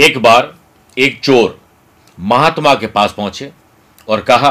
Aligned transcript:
एक 0.00 0.16
बार 0.18 0.52
एक 0.96 1.18
चोर 1.20 1.58
महात्मा 2.18 2.74
के 2.74 2.86
पास 2.86 3.12
पहुँचे 3.12 3.50
और 4.08 4.20
कहा 4.20 4.50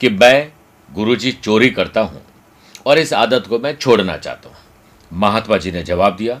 कि 0.00 0.08
मैं 0.10 0.52
गुरुजी 0.88 1.32
चोरी 1.34 1.70
करता 1.70 2.00
हूँ 2.00 2.22
और 2.86 2.98
इस 2.98 3.12
आदत 3.12 3.46
को 3.48 3.58
मैं 3.58 3.74
छोड़ना 3.76 4.16
चाहता 4.16 4.48
हूँ। 4.48 4.56
महात्मा 5.10 5.56
जी 5.56 5.72
ने 5.72 5.82
जवाब 5.82 6.16
दिया 6.16 6.40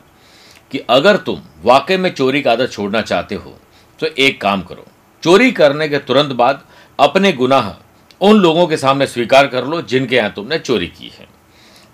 कि 0.72 0.78
अगर 0.90 1.16
तुम 1.18 1.40
वाकई 1.64 1.96
में 1.96 2.10
चोरी 2.10 2.42
की 2.42 2.48
आदत 2.48 2.70
छोड़ना 2.72 3.00
चाहते 3.02 3.34
हो 3.34 3.56
तो 4.00 4.06
एक 4.06 4.40
काम 4.40 4.62
करो। 4.62 4.86
चोरी 5.22 5.50
करने 5.52 5.88
के 5.88 5.98
तुरंत 6.00 6.32
बाद 6.34 6.64
अपने 6.98 7.32
गुनाह 7.32 7.72
उन 8.20 8.36
लोगों 8.36 8.66
के 8.66 8.76
सामने 8.76 9.06
स्वीकार 9.06 9.46
कर 9.46 9.64
लो 9.64 9.80
जिनके 9.84 10.16
यहाँ 10.16 10.32
तुमने 10.32 10.58
चोरी 10.60 10.86
की 10.88 11.12
है। 11.18 11.26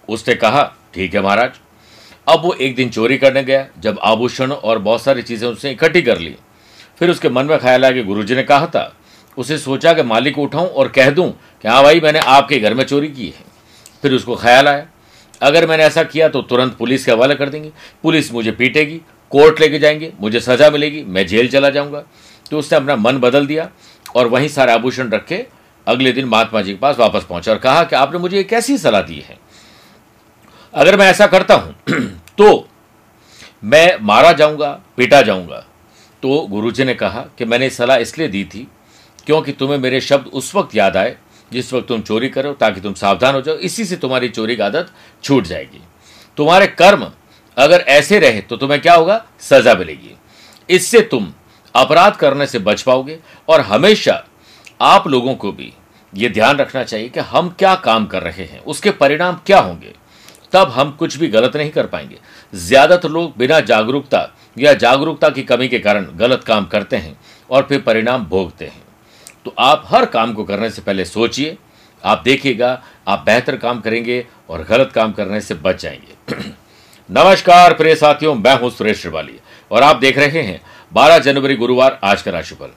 उसने 0.09 0.35
कहा, 0.35 0.65
ठीक 0.95 1.15
है 1.15 1.23
महाराज 1.23 1.61
अब 2.27 2.43
वो 2.43 2.53
एक 2.53 2.75
दिन 2.77 2.89
चोरी 2.91 3.17
करने 3.19 3.43
गया, 3.45 3.67
जब 3.81 3.99
आभूषण 4.03 4.53
और 4.53 4.79
बहुत 4.79 5.03
सारी 5.03 5.23
चीज़ें 5.23 5.49
उसने 5.49 5.71
इकट्ठी 5.71 6.03
कर 6.03 6.19
ली। 6.19 6.35
फिर 7.01 7.11
उसके 7.11 7.29
मन 7.29 7.47
में 7.47 7.59
ख्याल 7.59 7.85
आया 7.85 7.93
कि 7.93 8.03
गुरुजी 8.03 8.35
ने 8.35 8.43
कहा 8.43 8.67
था, 8.67 8.93
उसे 9.39 9.59
सोचा 9.59 9.93
कि 9.93 10.03
मालिक 10.03 10.35
को 10.35 10.43
उठाऊं 10.43 10.69
और 10.69 10.89
कह 10.89 11.11
दूँ 11.11 11.31
कि 11.63 11.69
हाँ 11.69 11.83
भाई, 11.83 12.01
मैंने 12.01 12.19
आपके 12.19 12.59
घर 12.59 12.75
में 12.75 12.85
चोरी 12.85 13.09
की 13.09 13.27
है। 13.27 13.45
फिर 14.03 14.13
उसको 14.13 14.37
ख्याल 14.37 14.69
आया, 14.69 14.87
अगर 15.41 15.67
मैंने 15.69 15.85
ऐसा 15.85 16.03
किया 16.05 16.29
तो 16.29 16.43
तुरंत 16.43 16.77
पुलिस 16.77 17.05
के 17.05 17.13
हवाले 17.13 17.35
कर 17.35 17.49
देंगे। 17.49 17.71
पुलिस 18.03 18.33
मुझे 18.33 18.53
पीटेगी, 18.53 19.01
कोर्ट 19.33 19.61
लेके 19.61 19.79
जाएँगे, 19.79 20.13
मुझे 20.21 20.41
सजा 20.41 20.71
मिलेगी, 20.71 21.03
मैं 21.03 21.27
जेल 21.27 21.49
चला 21.49 21.71
जाऊँगा। 21.71 22.05
तो 22.51 22.59
उसने 22.59 22.77
अपना 22.77 22.97
मन 22.97 23.19
बदल 23.19 23.47
दिया 23.47 23.69
और 24.17 24.27
वहीं 24.27 24.49
सारे 24.49 24.73
आभूषण 24.73 25.11
रख 25.11 25.27
के 25.27 25.45
अगले 25.87 26.13
दिन 26.13 26.25
महात्मा 26.25 26.61
जी 26.63 26.73
के 26.73 26.79
पास 26.79 26.99
वापस 26.99 27.25
पहुँचा 27.25 27.53
और 27.53 27.59
कहा 27.59 27.83
कि 27.85 27.97
आपने 27.97 28.19
मुझे 28.19 28.37
ये 28.37 28.43
कैसी 28.45 28.77
सलाह 28.79 29.01
दी 29.01 29.15
है? 29.21 29.39
अगर 30.77 30.97
मैं 30.97 31.07
ऐसा 31.07 31.27
करता 31.27 31.55
हूँ 31.55 31.75
तो 32.39 32.69
मैं 33.65 33.99
मारा 34.01 34.33
जाऊँगा, 34.33 34.71
पीटा 34.97 35.21
जाऊँगा। 35.23 35.65
तो 36.23 36.41
गुरुजी 36.47 36.85
ने 36.85 36.95
कहा 36.95 37.21
कि 37.39 37.45
मैंने 37.45 37.71
सलाह 37.71 37.97
इसलिए 37.97 38.29
दी 38.29 38.45
थी, 38.45 38.67
क्योंकि 39.27 39.53
तुम्हें 39.53 39.79
मेरे 39.79 40.01
शब्द 40.01 40.27
उस 40.27 40.55
वक्त 40.55 40.75
याद 40.77 40.97
आए, 40.97 41.17
जिस 41.51 41.73
वक्त 41.73 41.89
तुम 41.89 42.03
चोरी 42.03 42.29
करो, 42.29 42.53
ताकि 42.53 42.81
तुम 42.81 42.95
सावधान 42.95 43.35
हो 43.35 43.41
जाओ, 43.41 43.57
इसी 43.57 43.85
से 43.85 43.97
तुम्हारी 43.97 44.29
चोरी 44.29 44.57
की 44.57 44.63
आदत 44.63 44.91
छूट 45.25 45.45
जाएगी। 45.45 45.83
तुम्हारे 46.39 46.67
कर्म 46.67 47.11
अगर 47.57 47.81
ऐसे 47.81 48.19
रहे 48.19 48.41
तो 48.41 48.57
तुम्हें 48.57 48.81
क्या 48.81 48.95
होगा? 48.95 49.25
सजा 49.41 49.75
मिलेगी। 49.75 50.17
इससे 50.69 51.01
तुम 51.01 51.33
अपराध 51.75 52.17
करने 52.17 52.47
से 52.47 52.59
बच 52.59 52.83
पाओगे, 52.83 53.19
और 53.49 53.61
हमेशा 53.61 54.25
आप 54.81 55.09
लोगों 55.09 55.35
को 55.35 55.53
भी 55.53 55.73
ये 56.13 56.29
ध्यान 56.29 56.57
रखना 56.57 56.83
चाहिए 56.85 57.09
कि 57.09 57.21
हम 57.21 57.55
क्या 57.59 57.75
काम 57.75 58.07
कर 58.07 58.23
रहे 58.23 58.45
हैं, 58.45 58.61
उसके 58.61 58.91
परिणाम 58.91 59.41
क्या 59.47 59.59
होंगे। 59.59 60.06
तब 60.53 60.71
हम 60.71 60.91
कुछ 60.91 61.17
भी 61.17 61.29
गलत 61.29 61.57
नहीं 61.57 61.71
कर 61.71 61.87
पाएँगे। 61.87 62.19
ज़्यादातर 62.53 63.09
लोग 63.09 63.37
बिना 63.39 63.61
जागरूकता 63.61 64.29
या 64.59 64.73
जागरूकता 64.75 65.29
की 65.29 65.43
कमी 65.43 65.69
के 65.69 65.79
कारण 65.79 66.07
गलत 66.17 66.45
काम 66.45 66.67
करते 66.67 66.97
हैं 66.97 67.17
और 67.51 67.63
फिर 67.63 67.81
परिणाम 67.81 68.25
भोगते 68.25 68.65
हैं। 68.65 68.83
तो 69.45 69.55
आप 69.59 69.85
हर 69.87 70.05
काम 70.07 70.33
को 70.33 70.45
करने 70.45 70.71
से 70.71 70.83
पहले 70.83 71.05
सोचिए, 71.05 71.57
आप 72.03 72.23
देखिएगा, 72.25 72.83
आप 73.09 73.23
बेहतर 73.27 73.57
काम 73.57 73.81
करेंगे 73.81 74.25
और 74.51 74.63
गलत 74.65 74.93
काम 74.95 75.13
करने 75.13 75.41
से 75.41 75.55
बच 75.55 75.83
जाएँगे। 75.83 76.35
नमस्कार 77.11 77.75
प्रिय 77.75 77.95
साथियों, 77.95 78.35
मैं 78.35 78.59
हूँ 78.61 78.71
सुरेश 78.71 79.01
श्रिवाली 79.01 79.39
और 79.71 79.83
आप 79.83 79.97
देख 79.97 80.19
रहे 80.19 80.43
हैं 80.43 80.61
12 80.93 81.19
जनवरी 81.19 81.57
गुरुवार 81.57 81.99
आज 82.05 82.23
का 82.23 82.31
राशिफल। 82.31 82.71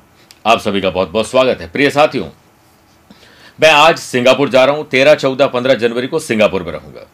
आप 0.45 0.59
सभी 0.59 0.81
का 0.81 0.89
बहुत 0.89 1.09
बहुत 1.09 1.29
स्वागत 1.29 1.61
है। 1.61 1.69
प्रिय 1.71 1.89
साथियों, 1.89 2.27
मैं 3.59 3.71
आज 3.71 3.97
सिंगापुर 3.99 4.49
जा 4.49 4.65
रहा 4.65 4.75
हूँ, 4.75 4.87
तेरह 4.87 5.15
चौदह 5.15 5.47
पंद्रह 5.47 5.73
जनवरी 5.75 6.07
को 6.07 6.19
सिंगापुर 6.19 6.63
में 6.63 6.71
रहूँगा। 6.71 7.05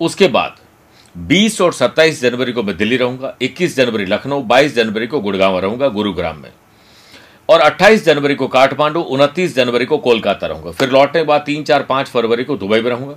उसके 0.00 0.28
बाद 0.28 0.56
20 1.14 1.60
और 1.60 1.72
27 1.72 2.20
जनवरी 2.22 2.52
को 2.52 2.62
मैं 2.62 2.76
दिल्ली 2.76 2.96
रहूँगा 2.96 3.34
21 3.42 3.76
जनवरी 3.76 4.04
लखनऊ 4.06 4.42
22 4.44 4.74
जनवरी 4.74 5.06
को 5.06 5.20
गुड़गांव 5.20 5.58
रहूँगा, 5.58 5.88
गुरुग्राम 5.88 6.38
में। 6.38 6.50
और 7.48 7.60
28 7.60 8.04
जनवरी 8.04 8.34
को 8.34 8.46
काठमांडू 8.48 9.00
29 9.00 9.54
जनवरी 9.54 9.84
को 9.84 9.98
कोलकाता 9.98 10.46
रहूँगा। 10.46 10.70
फिर 10.70 10.90
लौटने 10.90 11.20
के 11.20 11.26
बाद 11.26 11.42
तीन, 11.46 11.62
चार, 11.64 11.82
पाँच 11.82 12.08
फरवरी 12.08 12.44
को 12.44 12.56
दुबई 12.56 12.80
में 12.80 12.90
रहूँगा। 12.90 13.16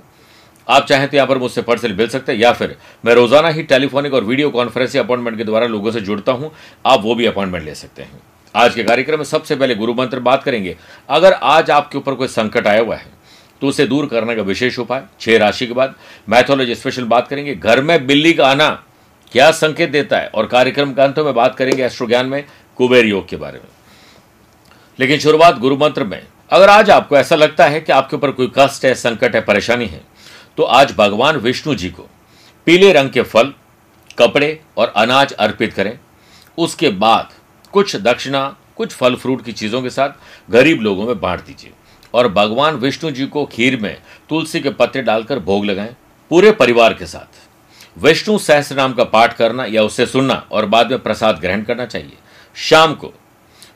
आप 0.68 0.86
चाहें 0.86 1.08
तो 1.08 1.16
यहाँ 1.16 1.28
पर 1.28 1.38
मुझसे 1.38 1.62
पर्सनली 1.62 1.94
मिल 1.94 2.08
सकते 2.08 2.32
हैं, 2.32 2.40
या 2.40 2.52
फिर 2.52 2.76
मैं 3.04 3.14
रोज़ाना 3.14 3.48
ही 3.48 3.62
टेलीफोनिक 3.64 4.14
और 4.14 4.24
वीडियो 4.24 4.50
कॉन्फ्रेंसिंग 4.50 5.04
अपॉइंटमेंट 5.04 5.36
के 5.38 5.44
द्वारा 5.44 5.66
लोगों 5.66 5.90
से 5.90 6.00
जुड़ता 6.00 6.32
हूँ, 6.32 6.50
आप 6.86 7.00
वो 7.02 7.14
भी 7.14 7.26
अपॉइंटमेंट 7.26 7.64
ले 7.64 7.74
सकते 7.74 8.02
हैं। 8.02 8.20
आज 8.54 8.74
के 8.74 8.84
कार्यक्रम 8.84 9.18
में 9.18 9.24
सबसे 9.24 9.56
पहले 9.56 9.74
गुरु 9.74 9.94
मंत्र 9.94 10.20
बात 10.20 10.42
करेंगे। 10.42 10.76
अगर 11.08 11.32
आज 11.32 11.70
आपके 11.70 11.98
ऊपर 11.98 12.14
कोई 12.14 12.28
संकट 12.28 12.66
आया 12.66 12.80
हुआ 12.80 12.96
है 12.96 13.12
तो 13.64 13.68
उसे 13.68 13.86
दूर 13.86 14.06
करने 14.06 14.34
का 14.36 14.42
विशेष 14.42 14.78
उपाय, 14.78 15.02
छह 15.20 15.36
राशि 15.38 15.66
के 15.66 15.72
बाद 15.72 15.94
मैथोलॉजी 16.28 16.74
स्पेशल 16.74 17.04
बात 17.04 17.28
करेंगे। 17.28 17.54
घर 17.54 17.80
में 17.82 18.06
बिल्ली 18.06 18.32
का 18.32 18.46
आना 18.46 18.68
क्या 19.32 19.50
संकेत 19.50 19.90
देता 19.90 20.18
है? 20.18 20.26
और 20.26 20.46
कार्यक्रम 20.46 20.92
के 20.92 21.02
अंत 21.02 21.18
में 21.18 21.34
बात 21.34 21.54
करेंगे 21.54 21.84
एस्ट्रो 21.84 22.06
ज्ञान 22.06 22.26
में 22.26 22.44
कुबेर 22.76 23.06
योग 23.06 23.28
के 23.28 23.36
बारे 23.36 23.58
में। 23.58 23.70
लेकिन 24.98 25.18
शुरुआत 25.18 25.58
गुरु 25.58 25.76
मंत्र 25.76 26.04
में। 26.04 26.26
अगर 26.50 26.68
आज 26.68 26.90
आपको 26.90 27.16
ऐसा 27.16 27.36
लगता 27.36 27.66
है 27.66 27.80
कि 27.80 27.92
आपके 27.92 28.16
ऊपर 28.16 28.30
कोई 28.30 28.50
कष्ट 28.58 28.84
है, 28.84 28.94
संकट 28.94 29.34
है, 29.34 29.40
परेशानी 29.40 29.86
है 29.86 30.00
तो 30.56 30.62
आज 30.62 30.92
भगवान 30.92 31.36
विष्णु 31.36 31.74
जी 31.74 31.90
को 31.90 32.08
पीले 32.66 32.92
रंग 32.92 33.10
के 33.10 33.22
फल, 33.22 33.52
कपड़े 34.18 34.60
और 34.76 34.92
अनाज 34.96 35.32
अर्पित 35.32 35.72
करें। 35.72 35.98
उसके 36.58 36.88
बाद 36.88 37.32
कुछ 37.72 37.96
दक्षिणा, 37.96 38.44
कुछ 38.76 38.92
फल 38.92 39.14
फ्रूट 39.14 39.44
की 39.44 39.52
चीज़ों 39.52 39.82
के 39.82 39.90
साथ 39.90 40.10
गरीब 40.50 40.82
लोगों 40.82 41.06
में 41.06 41.20
बांट 41.20 41.40
दीजिए। 41.40 41.72
और 42.14 42.28
भगवान 42.28 42.74
विष्णु 42.74 43.10
जी 43.10 43.26
को 43.26 43.44
खीर 43.46 43.80
में 43.80 43.96
तुलसी 44.28 44.60
के 44.60 44.70
पत्ते 44.70 45.02
डालकर 45.02 45.38
भोग 45.38 45.64
लगाएँ 45.64 45.94
पूरे 46.30 46.52
परिवार 46.52 46.94
के 46.94 47.06
साथ। 47.06 47.42
विष्णु 47.98 48.38
सहस्त्र 48.38 48.76
नाम 48.76 48.92
का 48.92 49.04
पाठ 49.04 49.36
करना 49.36 49.64
या 49.64 49.82
उसे 49.82 50.06
सुनना 50.06 50.34
और 50.52 50.66
बाद 50.66 50.90
में 50.90 50.98
प्रसाद 50.98 51.38
ग्रहण 51.38 51.62
करना 51.62 51.86
चाहिए। 51.86 52.16
शाम 52.56 52.94
को 52.94 53.12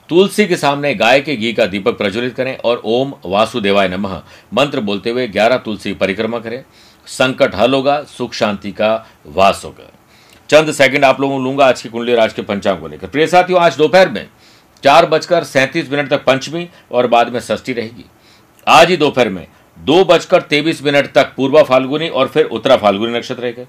तुलसी 0.08 0.46
के 0.46 0.56
सामने 0.56 0.94
गाय 0.94 1.20
के 1.20 1.36
घी 1.36 1.52
का 1.52 1.66
दीपक 1.66 1.98
प्रज्वलित 1.98 2.34
करें 2.34 2.56
और 2.56 2.82
ओम 2.84 3.12
वासुदेवाय 3.24 3.88
नमः 3.88 4.22
मंत्र 4.54 4.80
बोलते 4.80 5.10
हुए 5.10 5.26
ग्यारह 5.28 5.56
तुलसी 5.56 5.92
परिक्रमा 5.92 6.38
करें। 6.38 6.64
संकट 7.06 7.54
हल 7.54 7.74
होगा, 7.74 8.02
सुख 8.02 8.32
शांति 8.32 8.72
का 8.72 9.06
वास 9.26 9.62
होगा। 9.64 9.90
चंद 10.50 10.72
सेकंड 10.72 11.04
आप 11.04 11.20
लोगों 11.20 11.42
लूँगा 11.44 11.66
आज 11.66 11.82
की 11.82 11.88
कुंडली 11.88 12.14
राज 12.14 12.32
के 12.32 12.42
पंचांग 12.42 12.80
को 12.80 12.88
लेकर। 12.88 13.06
प्रिय 13.06 13.26
साथियों, 13.26 13.60
आज 13.60 13.76
दोपहर 13.76 14.08
में 14.08 14.26
चार 14.84 15.06
बजकर 15.06 15.44
सैंतीस 15.44 15.90
मिनट 15.90 16.10
तक 16.10 16.24
पंचमी 16.24 16.68
और 16.92 17.06
बाद 17.06 17.32
में 17.32 17.40
षष्ठी 17.40 17.72
रहेगी। 17.72 18.04
आज 18.68 18.90
ही 18.90 18.96
दोपहर 18.96 19.28
में, 19.28 19.46
दो 19.78 20.04
बजकर 20.04 20.42
तेईस 20.42 20.82
मिनट 20.84 21.12
तक 21.12 21.32
पूर्वा 21.36 21.62
फाल्गुनी 21.62 22.08
और 22.08 22.28
फिर 22.28 22.44
उत्तरा 22.44 22.76
फाल्गुनी 22.76 23.16
नक्षत्र 23.18 23.42
रहेगा 23.42 23.64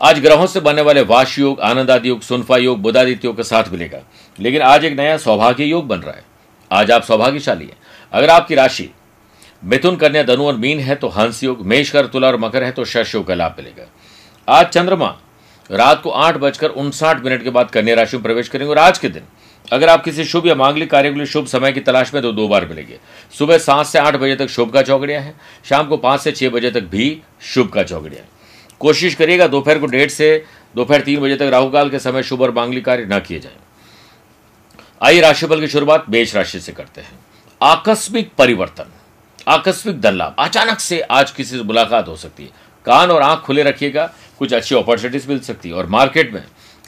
आज 0.00 0.20
ग्रहों 0.20 0.46
से 0.46 0.60
बनने 0.60 0.82
वाले 0.82 1.02
वाश 1.02 1.38
योग, 1.38 1.60
आनंद 1.60 1.90
आदि 1.90 2.08
योग, 2.08 2.20
सुनफा 2.20 2.56
योग, 2.56 2.80
बुधादित्य 2.80 3.28
योग 3.28 3.36
के 3.36 3.42
साथ 3.42 3.64
मिलेगा। 3.72 4.00
लेकिन 4.40 4.62
आज 4.62 4.84
एक 4.84 4.96
नया 4.96 5.16
सौभाग्य 5.16 5.64
योग 5.64 5.86
बन 5.86 5.98
रहा 5.98 6.14
है। 6.14 6.24
आज 6.70 6.90
आप 6.90 7.02
सौभाग्यशाली 7.02 7.64
हैं। 7.64 7.76
अगर 8.12 8.30
आपकी 8.30 8.54
राशि 8.54 8.88
मिथुन, 9.64 9.96
कन्या, 9.96 10.22
धनु 10.22 10.46
और 10.46 10.56
मीन 10.56 10.80
है 10.80 10.94
तो 10.94 11.08
हंस 11.08 11.42
योग, 11.44 11.66
मेष 11.66 11.90
कर, 11.90 12.06
तुला 12.06 12.28
और 12.28 12.36
मकर 12.36 12.64
है 12.64 12.72
तो 12.72 12.84
शश 12.84 13.14
योग 13.14 13.26
का 13.26 13.34
लाभ 13.34 13.54
मिलेगा। 13.58 13.86
आज 14.48 14.66
चंद्रमा 14.66 15.16
रात 15.70 16.02
को 16.02 16.10
आठ 16.10 16.36
बजकर 16.36 16.68
उनसाठ 16.68 17.24
मिनट 17.24 17.44
के 17.44 17.50
बाद 17.50 17.70
कन्या 17.70 17.94
राशि 17.94 18.16
में 18.16 18.22
प्रवेश 18.22 18.48
करेंगे 18.48 18.70
और 18.70 18.78
आज 18.78 18.98
के 18.98 19.08
दिन 19.08 19.22
अगर 19.68 19.88
आप 19.88 20.02
किसी 20.04 20.24
शुभ 20.24 20.46
या 20.46 20.54
मांगलिक 20.54 20.90
कार्य 20.90 21.10
के 21.10 21.16
लिए 21.16 21.26
शुभ 21.26 21.46
समय 21.46 21.72
की 21.72 21.80
तलाश 21.80 22.12
में 22.14 22.22
तो 22.22 22.32
दो 22.32 22.46
बार 22.48 22.66
मिलेंगे। 22.66 22.98
सुबह 23.38 23.58
सात 23.58 23.86
से 23.86 23.98
आठ 23.98 24.16
बजे 24.16 24.36
तक 24.36 24.48
शुभ 24.48 24.72
का 24.72 24.82
चौकड़िया 24.82 25.20
है, 25.20 25.34
शाम 25.64 25.86
को 25.86 25.96
पाँच 25.96 26.20
से 26.20 26.32
छह 26.32 26.48
बजे 26.48 26.70
तक 26.70 26.82
भी 26.82 27.20
शुभ 27.44 27.68
का 27.68 27.82
चौकड़िया 27.82 28.24
कोशिश 28.80 29.14
करिएगा 29.14 29.46
दोपहर 29.46 29.78
को 29.78 29.86
डेढ़ 29.86 30.10
से 30.10 30.44
दोपहर 30.74 31.00
तीन 31.00 31.20
बजे 31.20 31.36
तक 31.36 31.50
राहुकाल 31.52 31.90
के 31.90 31.98
समय 31.98 32.22
शुभ 32.22 32.40
और 32.42 32.50
मांगलिक 32.50 32.84
कार्य 32.84 33.06
न 33.06 33.18
किए 33.20 33.40
जाए। 33.40 33.56
आइए 35.02 35.20
राशिफल 35.20 35.60
की 35.60 35.68
शुरुआत 35.68 36.04
मेष 36.10 36.34
राशि 36.36 36.60
से 36.60 36.72
करते 36.72 37.00
हैं। 37.00 37.18
आकस्मिक 37.60 38.30
परिवर्तन, 38.38 38.92
आकस्मिक 39.48 40.00
धन 40.00 40.14
लाभ 40.14 40.34
अचानक 40.38 40.80
से 40.80 41.00
आज 41.00 41.30
किसी 41.30 41.56
से 41.56 41.62
मुलाकात 41.62 42.08
हो 42.08 42.16
सकती 42.16 42.42
है। 42.42 42.50
कान 42.86 43.10
और 43.10 43.22
आँख 43.22 43.40
खुले 43.40 43.62
रखिएगा, 43.62 44.10
कुछ 44.38 44.52
अच्छी 44.52 44.74
अपॉर्चुनिटीज़ 44.74 45.28
मिल 45.28 45.40
सकती 45.40 45.68
है 45.68 45.74
और 45.74 45.86
मार्केट 45.86 46.32
में 46.34 46.44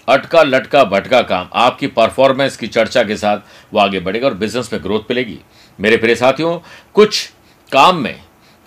अटका 0.08 0.42
लटका, 0.42 0.82
भटका 0.84 1.20
काम। 1.22 1.48
आपकी 1.54 1.86
परफॉर्मेंस 1.88 2.56
की 2.56 2.66
चर्चा 2.66 3.02
के 3.02 3.16
साथ 3.16 3.38
वो 3.72 3.80
आगे 3.80 4.00
बढ़ेगा 4.00 4.26
और 4.26 4.34
बिज़नेस 4.34 4.72
में 4.72 4.82
ग्रोथ 4.82 5.10
मिलेगी। 5.10 5.38
मेरे 5.78 5.96
प्रिय 5.96 6.14
साथियों, 6.16 6.58
कुछ 6.94 7.30
काम 7.72 7.96
में 7.96 8.20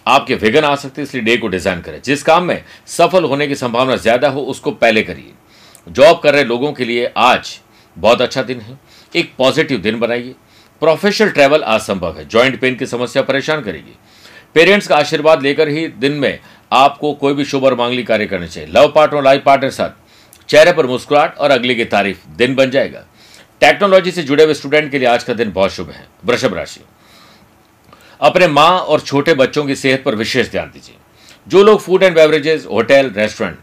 आपके 0.06 0.36
विघन 0.36 0.64
आ 0.64 0.76
सकते 0.76 1.02
हैं, 1.02 1.08
इसलिए 1.08 1.24
डे 1.24 1.38
को 1.38 1.48
डिज़ाइन 1.48 1.82
करें। 1.82 2.02
जिस 2.02 2.24
काम 2.24 2.44
में 2.44 2.64
सफल 2.88 3.24
होने 3.24 3.48
की 3.48 3.56
संभावना 3.56 3.96
ज़्यादा 3.96 4.30
हो, 4.30 4.42
उसको 4.42 4.72
पहले 4.74 5.04
करिए। 5.04 5.34
जॉब 5.88 6.20
कर 6.20 6.34
रहे 6.34 6.44
लोगों 6.44 6.72
के 6.74 6.86
लिए 6.86 7.12
आज 7.18 7.60
बहुत 7.98 8.22
अच्छा 8.22 8.42
दिन 8.44 8.60
है। 8.60 8.78
एक 9.16 9.32
पॉजिटिव 9.38 9.80
दिन 9.80 10.00
बनाइए। 10.00 10.36
प्रोफेशनल 10.82 11.30
ट्रैवल 11.30 11.62
असंभव 11.62 12.18
है। 12.18 12.28
जॉइंट 12.28 12.60
पेन 12.62 12.76
की 12.76 12.86
समस्या 12.86 13.22
परेशान 13.24 13.62
करेगी। 13.62 13.96
पेरेंट्स 14.56 14.88
का 14.88 14.96
आशीर्वाद 14.96 15.42
लेकर 15.42 15.68
ही 15.68 15.88
दिन 15.90 16.12
में 16.12 16.40
आपको 16.72 17.14
कोई 17.14 17.34
भी 17.34 17.46
शुभ 17.46 17.64
और 17.64 17.76
मांगली 17.76 18.04
कार्य 18.04 18.26
करने 18.26 18.48
चाहिए। 18.48 18.70
लव 18.72 18.92
पार्टनर 18.96 19.24
लाइफ 19.24 19.44
पार्टनर 19.46 19.70
साथ। 19.70 19.90
चेहरे 20.50 20.72
पर 20.74 20.86
मुस्कुराहट 20.86 21.38
और 21.38 21.52
अगले 21.52 21.76
की 21.76 21.86
तारीफ़ 21.86 22.28
दिन 22.30 22.56
बन 22.56 22.70
जाएगा। 22.72 23.06
टेक्नोलॉजी 23.62 24.12
से 24.12 24.24
जुड़े 24.24 24.44
हुए 24.44 24.54
स्टूडेंट 24.54 24.92
के 24.92 25.00
लिए 25.00 25.08
आज 25.08 25.24
का 25.24 25.34
दिन 25.34 25.52
बहुत 25.52 25.72
शुभ 25.72 25.90
है। 25.90 26.08
वृषभ 26.26 26.54
राशि। 26.54 26.82
अपने 28.22 28.48
माँ 28.48 28.72
और 28.72 29.00
छोटे 29.00 29.34
बच्चों 29.34 29.66
की 29.66 29.76
सेहत 29.76 30.04
पर 30.04 30.16
विशेष 30.16 30.52
ध्यान 30.52 30.68
दीजिए। 30.68 30.96
जो 31.48 31.64
लोग 31.64 31.80
food 31.80 32.04
and 32.04 32.16
beverages 32.16 32.66
hotel 32.66 33.10
restaurant 33.10 33.58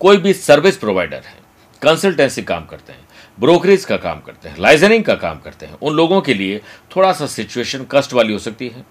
कोई 0.00 0.16
भी 0.16 0.32
सर्विस 0.32 0.76
प्रोवाइडर 0.76 1.16
है 1.16 1.36
कंसल्टेंसी 1.82 2.42
काम 2.42 2.64
करते 2.66 2.92
हैं 2.92 3.06
ब्रोकरेज 3.38 3.84
का 3.84 3.96
काम 3.96 4.20
करते 4.20 4.48
हैं 4.48 4.56
लाइजनिंग 4.58 5.04
का 5.04 5.14
काम 5.14 5.38
करते 5.38 5.66
हैं, 5.66 5.78
उन 5.82 5.94
लोगों 5.94 6.20
के 6.20 6.34
लिए 6.34 6.60
थोड़ा 6.96 7.12
सा 7.12 7.26
सिचुएशन 7.26 7.86
कष्ट 7.90 8.12
वाली 8.12 8.32
हो 8.32 8.38
सकती 8.38 8.68
है। 8.68 8.84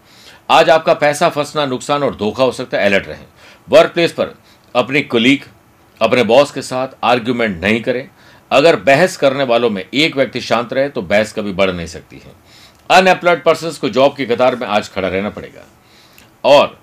आज 0.50 0.70
आपका 0.70 0.94
पैसा 0.94 1.30
फंसना, 1.30 1.66
नुकसान 1.66 2.04
और 2.04 2.16
धोखा 2.16 2.44
हो 2.44 2.52
सकता 2.52 2.78
है 2.78 2.86
अलर्ट 2.86 3.08
रहें। 3.08 3.26
वर्क 3.70 3.92
प्लेस 3.92 4.12
पर 4.12 4.34
अपनी 4.76 5.02
कुलीग 5.02 5.44
अपने 6.02 6.24
बॉस 6.24 6.52
के 6.52 6.62
साथ 6.62 6.88
आर्ग्यूमेंट 7.04 7.62
नहीं 7.62 7.82
करें। 7.82 8.08
अगर 8.52 8.76
बहस 8.76 9.18
करने 9.18 9.44
वालों 9.44 9.70
में 9.70 9.84
एक 9.84 10.16
व्यक्ति 10.16 10.42
शांत 10.42 10.74
रहे 10.74 10.90
तो 10.90 11.02
बहस 11.02 11.34
कभी 11.34 11.54
बढ़ 11.54 11.72
नहीं 11.72 11.88
सकती 11.88 12.22
है। 12.26 12.32
अनएम्प्लॉयड 12.90 13.44
पर्सन 13.44 13.72
को 13.82 13.90
जॉब 13.90 14.16
की 14.16 14.26
कतार 14.26 14.56
में 14.56 14.68
आज 14.68 14.90
खड़ा 14.90 15.08
रहना 15.08 15.30
पड़ेगा। 15.30 15.66
और 16.44 16.80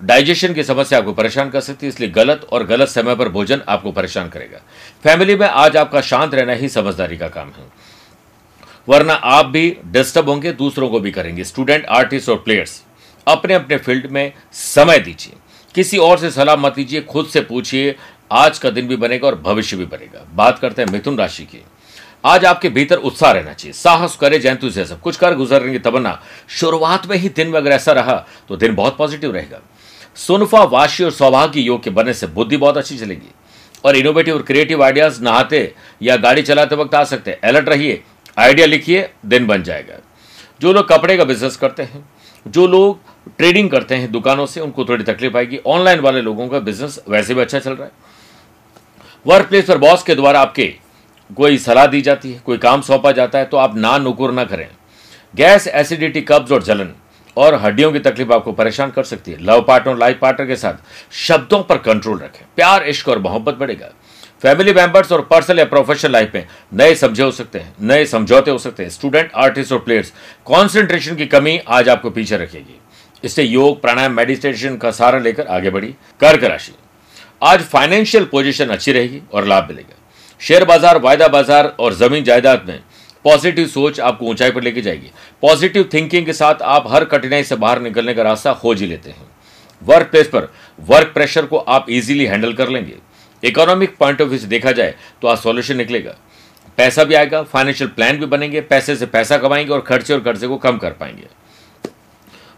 डाइजेशन 0.00 0.54
की 0.54 0.62
समस्या 0.62 0.98
आपको 0.98 1.12
परेशान 1.12 1.50
कर 1.50 1.60
सकती 1.60 1.86
है, 1.86 1.88
इसलिए 1.88 2.08
गलत 2.08 2.46
और 2.52 2.64
गलत 2.66 2.88
समय 2.88 3.16
पर 3.16 3.28
भोजन 3.28 3.62
आपको 3.68 3.92
परेशान 3.92 4.28
करेगा। 4.28 4.60
फैमिली 5.04 5.36
में 5.36 5.46
आज 5.46 5.76
आपका 5.76 6.00
शांत 6.00 6.34
रहना 6.34 6.52
ही 6.52 6.68
समझदारी 6.68 7.16
का 7.16 7.28
काम 7.28 7.48
है। 7.48 7.66
वरना 8.88 9.14
आप 9.14 9.46
भी 9.46 9.76
डिस्टर्ब 9.86 10.28
होंगे, 10.28 10.52
दूसरों 10.52 10.88
को 10.88 11.00
भी 11.00 11.10
करेंगे। 11.10 11.44
स्टूडेंट, 11.44 11.86
आर्टिस्ट 11.86 12.28
और 12.28 12.36
प्लेयर्स 12.36 12.82
अपने 13.26 13.54
अपने 13.54 13.76
फ़ील्ड 13.76 14.06
में 14.06 14.32
समय 14.52 14.98
दीजिए। 14.98 15.36
किसी 15.74 15.98
और 15.98 16.18
से 16.18 16.30
सलाह 16.30 16.56
मत 16.56 16.74
दीजिए 16.74 17.00
खुद 17.00 17.26
से 17.26 17.40
पूछिए 17.40 17.94
आज 18.30 18.58
का 18.58 18.70
दिन 18.70 18.88
भी 18.88 18.96
बनेगा 18.96 19.26
और 19.26 19.34
भविष्य 19.34 19.76
भी 19.76 19.84
बनेगा। 19.84 20.26
बात 20.34 20.58
करते 20.58 20.82
हैं 20.82 20.92
मिथुन 20.92 21.18
राशि 21.18 21.42
की। 21.42 21.62
आज 22.24 22.44
आपके 22.44 22.68
भीतर 22.68 22.96
उत्साह 22.96 23.32
रहना 23.32 23.52
चाहिए। 23.52 23.72
साहस 23.72 24.16
करे, 24.16 24.38
जयंतु 24.38 24.70
से 24.70 24.84
सब 24.84 25.00
कुछ 25.00 25.16
कर 25.16 25.34
गुजरने 25.34 25.72
की 25.72 25.78
तमन्ना। 25.78 26.22
शुरुआत 26.48 27.06
में 27.06 27.16
ही 27.16 27.28
दिन 27.28 27.48
में 27.48 27.56
अगर 27.56 27.70
ऐसा 27.70 27.92
रहा 27.92 28.26
तो 28.48 28.56
दिन 28.56 28.74
बहुत 28.74 28.96
पॉजिटिव 28.96 29.32
रहेगा। 29.32 29.60
सुनफा, 30.16 30.62
वाशी 30.62 31.04
और 31.04 31.10
सौभाग्य 31.10 31.60
योग 31.60 31.82
के 31.82 31.90
बनने 31.90 32.14
से 32.14 32.26
बुद्धि 32.26 32.56
बहुत 32.56 32.76
अच्छी 32.76 32.98
चलेगी। 32.98 33.32
और 33.84 33.96
इनोवेटिव 33.96 34.34
और 34.34 34.42
क्रिएटिव 34.42 34.82
आइडियाज़ 34.82 35.22
नहाते 35.22 35.74
या 36.02 36.16
गाड़ी 36.16 36.42
चलाते 36.42 36.76
वक्त 36.76 36.94
आ 36.94 37.04
सकते 37.04 37.30
हैं। 37.30 37.38
अलर्ट 37.44 37.68
रहिए 37.68 38.02
आइडिया 38.38 38.66
लिखिए, 38.66 39.10
दिन 39.26 39.46
बन 39.46 39.62
जाएगा। 39.62 39.94
जो 40.60 40.72
लोग 40.72 40.88
कपड़े 40.88 41.16
का 41.16 41.24
बिज़नेस 41.24 41.56
करते 41.56 41.82
हैं, 41.82 42.04
जो 42.48 42.66
लोग 42.66 42.98
ट्रेडिंग 43.38 43.70
करते 43.70 43.94
हैं 43.94 44.10
दुकानों 44.12 44.46
से, 44.46 44.60
उनको 44.60 44.84
थोड़ी 44.84 45.04
तकलीफ़ 45.04 45.36
आएगी। 45.36 45.58
ऑनलाइन 45.66 46.00
वाले 46.00 46.20
लोगों 46.20 46.48
का 46.48 46.58
बिज़नेस 46.58 46.98
वैसे 47.08 47.34
भी 47.34 47.40
अच्छा 47.40 47.58
चल 47.58 47.72
रहा 47.72 47.84
है। 47.84 48.13
वर्क 49.26 49.46
प्लेस 49.48 49.64
पर 49.64 49.78
बॉस 49.78 50.02
के 50.02 50.14
द्वारा 50.14 50.40
आपके 50.40 50.64
कोई 51.30 51.58
सलाह 51.58 51.86
दी 51.86 52.00
जाती 52.02 52.32
है, 52.32 52.40
कोई 52.40 52.58
काम 52.58 52.80
सौंपा 52.80 53.12
जाता 53.12 53.38
है 53.38 53.44
तो 53.44 53.56
आप 53.56 53.76
ना 53.76 53.96
नुकुर 53.98 54.32
ना 54.32 54.44
करें। 54.44 54.66
गैस 55.34 55.66
एसिडिटी 55.68 56.20
कब्ज 56.20 56.52
और 56.52 56.62
जलन 56.62 56.90
और 57.36 57.54
हड्डियों 57.54 57.92
की 57.92 57.98
तकलीफ़ 58.00 58.32
आपको 58.32 58.52
परेशान 58.52 58.90
कर 58.90 59.04
सकती 59.04 59.32
है। 59.32 59.42
लव 59.42 59.62
पार्टनर 59.62 59.96
लाइफ 59.98 60.18
पार्टनर 60.20 60.46
के 60.46 60.56
साथ 60.56 61.14
शब्दों 61.18 61.62
पर 61.62 61.78
कंट्रोल 61.78 62.18
रखें। 62.18 62.44
प्यार, 62.56 62.82
इश्क 62.84 63.08
और 63.08 63.18
मोहब्बत 63.18 63.54
बढ़ेगा। 63.54 63.90
फैमिली 64.42 64.72
मेंबर्स 64.72 65.12
और 65.12 65.22
पर्सनल 65.22 65.58
या 65.58 65.64
प्रोफेशनल 65.64 66.12
लाइफ 66.12 66.34
में 66.34 66.46
नए 66.74 66.94
समझे 66.94 67.22
हो 67.22 67.30
सकते 67.30 67.58
हैं, 67.58 67.74
नए 67.82 68.06
समझौते 68.06 68.50
हो 68.50 68.58
सकते 68.58 68.82
हैं। 68.82 68.90
स्टूडेंट 68.90 69.30
आर्टिस्ट 69.34 69.72
और 69.72 69.78
प्लेयर्स 69.78 70.12
कॉन्सेंट्रेशन 70.46 71.16
की 71.16 71.26
कमी 71.26 71.58
आज 71.68 71.88
आपको 71.88 72.10
पीछे 72.10 72.36
रखेगी। 72.36 72.80
इससे 73.24 73.42
योग, 73.42 73.80
प्राणायाम 73.82 74.12
मेडिटेशन 74.12 74.76
का 74.76 74.90
सहारा 74.90 75.18
लेकर 75.18 75.46
आगे 75.48 75.70
बढ़ी 75.70 75.94
कर्क 76.20 76.44
राशि। 76.44 76.72
आज 77.42 77.62
फाइनेंशियल 77.62 78.24
पोजीशन 78.24 78.68
अच्छी 78.68 78.92
रहेगी 78.92 79.20
और 79.32 79.44
लाभ 79.44 79.68
मिलेगा। 79.68 79.96
शेयर 80.40 80.64
बाज़ार, 80.64 80.98
वायदा 80.98 81.28
बाज़ार 81.28 81.66
और 81.80 81.94
ज़मीन 81.94 82.24
जायदाद 82.24 82.64
में 82.68 82.80
पॉजिटिव 83.24 83.66
सोच 83.68 84.00
आपको 84.00 84.26
ऊंचाई 84.26 84.50
पर 84.50 84.62
लेके 84.62 84.80
जाएगी। 84.82 85.10
पॉजिटिव 85.42 85.88
थिंकिंग 85.94 86.26
के 86.26 86.32
साथ 86.32 86.62
आप 86.64 86.84
हर 86.88 87.04
कठिनाई 87.04 87.44
से 87.44 87.56
बाहर 87.56 87.80
निकलने 87.82 88.14
का 88.14 88.22
रास्ता 88.22 88.52
खोज 88.54 88.80
ही 88.80 88.86
लेते 88.86 89.10
हैं। 89.10 89.26
वर्क 89.82 90.10
प्लेस 90.10 90.28
पर 90.28 90.48
वर्क 90.78 91.12
प्रेशर 91.14 91.46
को 91.46 91.58
आप 91.58 91.86
इजीली 91.90 92.26
हैंडल 92.26 92.52
कर 92.52 92.68
लेंगे। 92.68 92.96
इकोनॉमिक 93.42 93.96
पॉइंट 93.96 94.20
ऑफ़ 94.22 94.28
व्यू 94.28 94.38
से 94.38 94.46
देखा 94.46 94.72
जाए 94.72 94.94
तो 95.22 95.28
आज 95.28 95.38
सॉल्यूशन 95.38 95.76
निकलेगा। 95.76 96.16
पैसा 96.78 97.04
भी 97.04 97.14
आएगा 97.14 97.42
फाइनेंशियल 97.44 97.90
प्लान 97.90 98.18
भी 98.18 98.26
बनेंगे, 98.26 98.60
पैसे 98.62 98.96
से 98.96 99.06
पैसा 99.06 99.38
कमाएँगे 99.38 99.72
और 99.72 99.80
खर्चे 99.82 100.14
और 100.14 100.20
कर्जे 100.20 100.46
को 100.48 100.56
कम 100.58 100.78
कर 100.78 100.92
पाएँगे। 100.92 101.26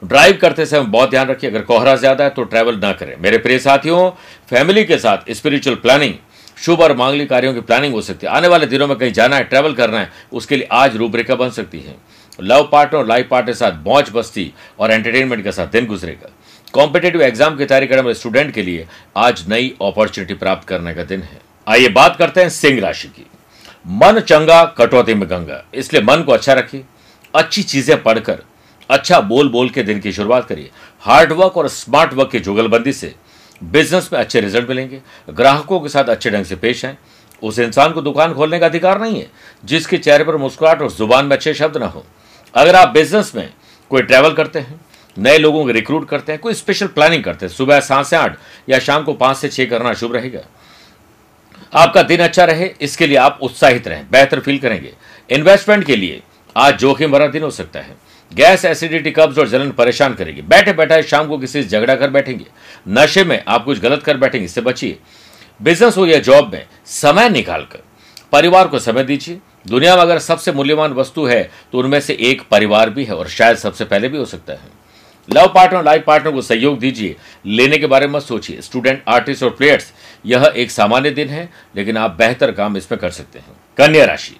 ड्राइव 0.03 0.39
करते 0.41 0.67
समय 0.67 0.85
बहुत 0.87 1.11
ध्यान 1.11 1.29
रखिए। 1.29 1.51
अगर 1.51 1.63
कोहरा 1.63 1.95
ज़्यादा 1.97 2.25
है 2.25 2.31
तो 2.31 2.43
ट्रैवल 2.45 2.79
ना 2.79 2.93
करें। 2.93 3.15
मेरे 3.17 3.39
प्रिय 3.39 3.59
साथियों 3.59 4.11
फैमिली 4.51 4.85
के 4.85 4.99
साथ 4.99 5.33
स्पिरिचुअल 5.33 5.77
प्लानिंग 5.77 6.15
शुभ 6.57 6.81
और 6.81 6.97
मांगलिक 6.97 7.29
कार्यों 7.31 7.55
की 7.55 7.61
प्लानिंग 7.63 7.95
हो 7.95 8.01
सकती 8.03 8.27
है। 8.27 8.33
आने 8.33 8.49
वाले 8.49 8.67
दिनों 8.67 8.87
में 8.87 8.97
कहीं 8.99 9.13
जाना 9.13 9.37
है 9.37 9.45
ट्रैवल 9.45 9.75
करना 9.75 9.99
है, 10.01 10.11
उसके 10.33 10.57
लिए 10.57 10.69
आज 10.73 10.97
रूपरेखा 10.97 11.35
बन 11.35 11.51
सकती 11.51 11.81
है। 11.81 11.95
लव 12.39 12.69
पार्टनर 12.73 12.99
और 12.99 13.07
लाइफ 13.07 13.29
पार्टनर 13.31 13.53
के 13.53 13.59
साथ 13.59 13.85
मौज 13.85 14.11
बस्ती 14.15 14.53
और 14.81 14.91
एंटरटेनमेंट 14.91 15.45
के 15.45 15.53
साथ 15.53 15.67
दिन 15.69 15.87
गुजरेगा। 15.87 16.31
कॉम्पिटेटिव 16.75 17.23
एग्ज़ाम 17.23 17.57
की 17.57 17.65
तैयारी 17.65 17.87
करने 17.87 18.03
वाले 18.03 18.15
स्टूडेंट 18.15 18.53
के 18.55 18.63
लिए 18.63 18.87
आज 19.17 19.45
नई 19.49 19.75
अपॉर्चुनिटी 19.83 20.35
प्राप्त 20.35 20.69
करने 20.69 20.95
का 20.95 21.05
दिन 21.05 21.23
है। 21.23 21.41
आइए 21.67 21.89
बात 21.91 22.17
करते 22.17 22.41
हैं 22.41 22.49
सिंह 22.51 22.81
राशि 22.81 23.09
की। 23.09 23.27
मन 23.93 24.21
चंगा, 24.21 24.65
कटौती 24.79 25.15
में 25.15 25.29
गंगा। 25.31 25.63
इसलिए 25.75 26.03
मन 26.05 26.23
को 26.23 26.33
अच्छा 26.33 26.53
रखिए। 26.53 26.85
अच्छी 27.35 27.63
चीज़ें 27.65 28.03
पढ़कर 28.03 28.43
अच्छा 28.91 29.21
बोल 29.21 29.49
बोल 29.49 29.69
के 29.71 29.83
दिन 29.83 30.01
की 30.01 30.13
शुरुआत 30.13 30.47
करिए। 30.49 30.71
हार्ड 31.03 31.33
वर्क 31.33 31.57
और 31.57 31.69
स्मार्ट 31.69 32.13
वर्क 32.15 32.31
की 32.31 32.41
जुगलबंदी 32.41 32.93
से 32.93 33.15
बिज़नेस 33.61 34.09
में 34.13 34.19
अच्छे 34.21 34.41
रिज़ल्ट 34.41 34.69
मिलेंगे। 34.69 35.01
ग्राहकों 35.31 35.81
के 35.81 35.89
साथ 35.89 36.05
अच्छे 36.05 36.31
ढंग 36.31 36.45
से 36.45 36.57
पेश 36.57 36.85
आए। 36.85 36.97
उस 37.43 37.59
इंसान 37.59 37.93
को 37.93 38.03
दुकान 38.03 38.35
खोलने 38.35 38.59
का 38.59 38.67
अधिकार 38.67 39.01
नहीं 39.01 39.21
है, 39.21 39.31
जिसके 39.65 39.99
चेहरे 39.99 40.25
पर 40.25 40.37
मुस्कुराहट 40.37 40.83
और 40.83 40.91
ज़ुबान 40.91 41.27
में 41.27 41.37
अच्छे 41.37 41.55
शब्द 41.55 41.77
ना 41.77 41.87
हो। 41.87 42.05
अगर 42.55 42.77
आप 42.77 42.89
बिज़नेस 42.89 43.33
में 43.37 43.53
कोई 43.91 44.03
ट्रैवल 44.03 44.33
करते 44.33 44.59
हैं, 44.59 44.81
नए 45.17 45.39
लोगों 45.39 45.65
को 45.65 45.71
रिक्रूट 45.71 46.09
करते 46.09 46.33
हैं, 46.33 46.41
कोई 46.41 46.55
स्पेशल 46.55 46.87
प्लानिंग 46.87 47.25
करते 47.25 47.47
हैं, 47.47 47.53
सुबह 47.53 47.81
सात 47.81 48.07
से 48.07 48.17
आठ 48.17 48.39
या 48.69 48.79
शाम 48.79 49.05
को 49.05 49.13
पाँच 49.15 49.37
से 49.37 49.49
छह 49.49 49.65
करना 49.65 49.93
शुभ 49.95 50.15
रहेगा। 50.15 50.41
आपका 51.75 52.03
दिन 52.03 52.21
अच्छा 52.21 52.45
रहे, 52.45 52.71
इसके 52.81 53.07
लिए 53.07 53.17
आप 53.17 53.39
उत्साहित 53.43 53.89
रहें, 53.89 54.07
बेहतर 54.11 54.41
फील 54.41 54.59
करेंगे। 54.59 54.93
इन्वेस्टमेंट 55.31 55.85
के 55.85 55.97
लिए 55.97 56.23
आज 56.57 56.79
जोखिम 56.79 57.13
भरा 57.13 57.27
दिन 57.27 57.43
हो 57.43 57.51
सकता 57.51 57.81
है। 57.81 57.97
गैस 58.33 58.65
एसिडिटी 58.65 59.11
कब्ज 59.11 59.39
और 59.39 59.49
जलन 59.49 59.71
परेशान 59.71 60.15
करेगी। 60.15 60.43
बैठे 60.43 60.73
बैठे 60.73 61.03
शाम 61.03 61.29
को 61.29 61.39
किसी 61.39 61.63
से 61.63 61.69
झगड़ा 61.69 61.95
कर 61.95 62.11
बैठेंगे। 62.11 62.47
नशे 62.89 63.25
में 63.25 63.43
आप 63.49 63.65
कुछ 63.65 63.81
गलत 63.81 64.03
कर 64.03 64.17
बैठेंगे, 64.17 64.45
इससे 64.45 64.61
बचिए। 64.61 64.99
बिज़नेस 65.61 65.97
हो 65.97 66.07
या 66.07 66.19
जॉब 66.21 66.53
में, 66.53 66.67
समय 66.87 67.29
निकालकर, 67.31 67.83
परिवार 68.33 68.69
को 68.69 68.79
समय 68.79 69.05
दीजिए। 69.05 69.39
दुनिया 69.69 69.95
में 69.97 70.03
अगर 70.03 70.19
सबसे 70.19 70.53
मूल्यवान 70.53 70.93
वस्तु 70.93 71.25
है 71.27 71.43
तो 71.73 71.79
उनमें 71.79 72.01
से 72.01 72.17
एक 72.21 72.43
परिवार 72.51 72.91
भी 72.91 73.05
है 73.05 73.15
और 73.15 73.29
शायद 73.29 73.57
सबसे 73.57 73.85
पहले 73.85 74.09
भी 74.09 74.19
हो 74.19 74.25
सकता 74.25 74.53
है। 74.53 74.75
लव 75.29 75.47
पार्टनर 75.47 75.85
लाइफ 75.85 76.05
पार्टनर 76.07 76.33
को 76.33 76.43
सहयोग 76.43 76.79
दीजिए। 76.79 77.17
लेने 77.47 77.79
के 77.79 77.87
बारे 77.87 78.07
में 78.07 78.19
सोचिए। 78.21 78.61
स्टूडेंट 78.61 79.03
आर्टिस्ट 79.09 79.43
और 79.43 79.51
प्लेयर्स 79.51 79.93
यह 80.27 80.53
एक 80.57 80.71
सामान्य 80.71 81.11
दिन 81.11 81.29
है, 81.29 81.49
लेकिन 81.77 81.97
आप 81.97 82.17
बेहतर 82.19 82.53
काम 82.53 82.77
इसमें 82.77 83.01
कर 83.01 83.11
सकते 83.11 83.39
हैं। 83.39 83.57
कन्या 83.79 84.05
राशि। 84.05 84.37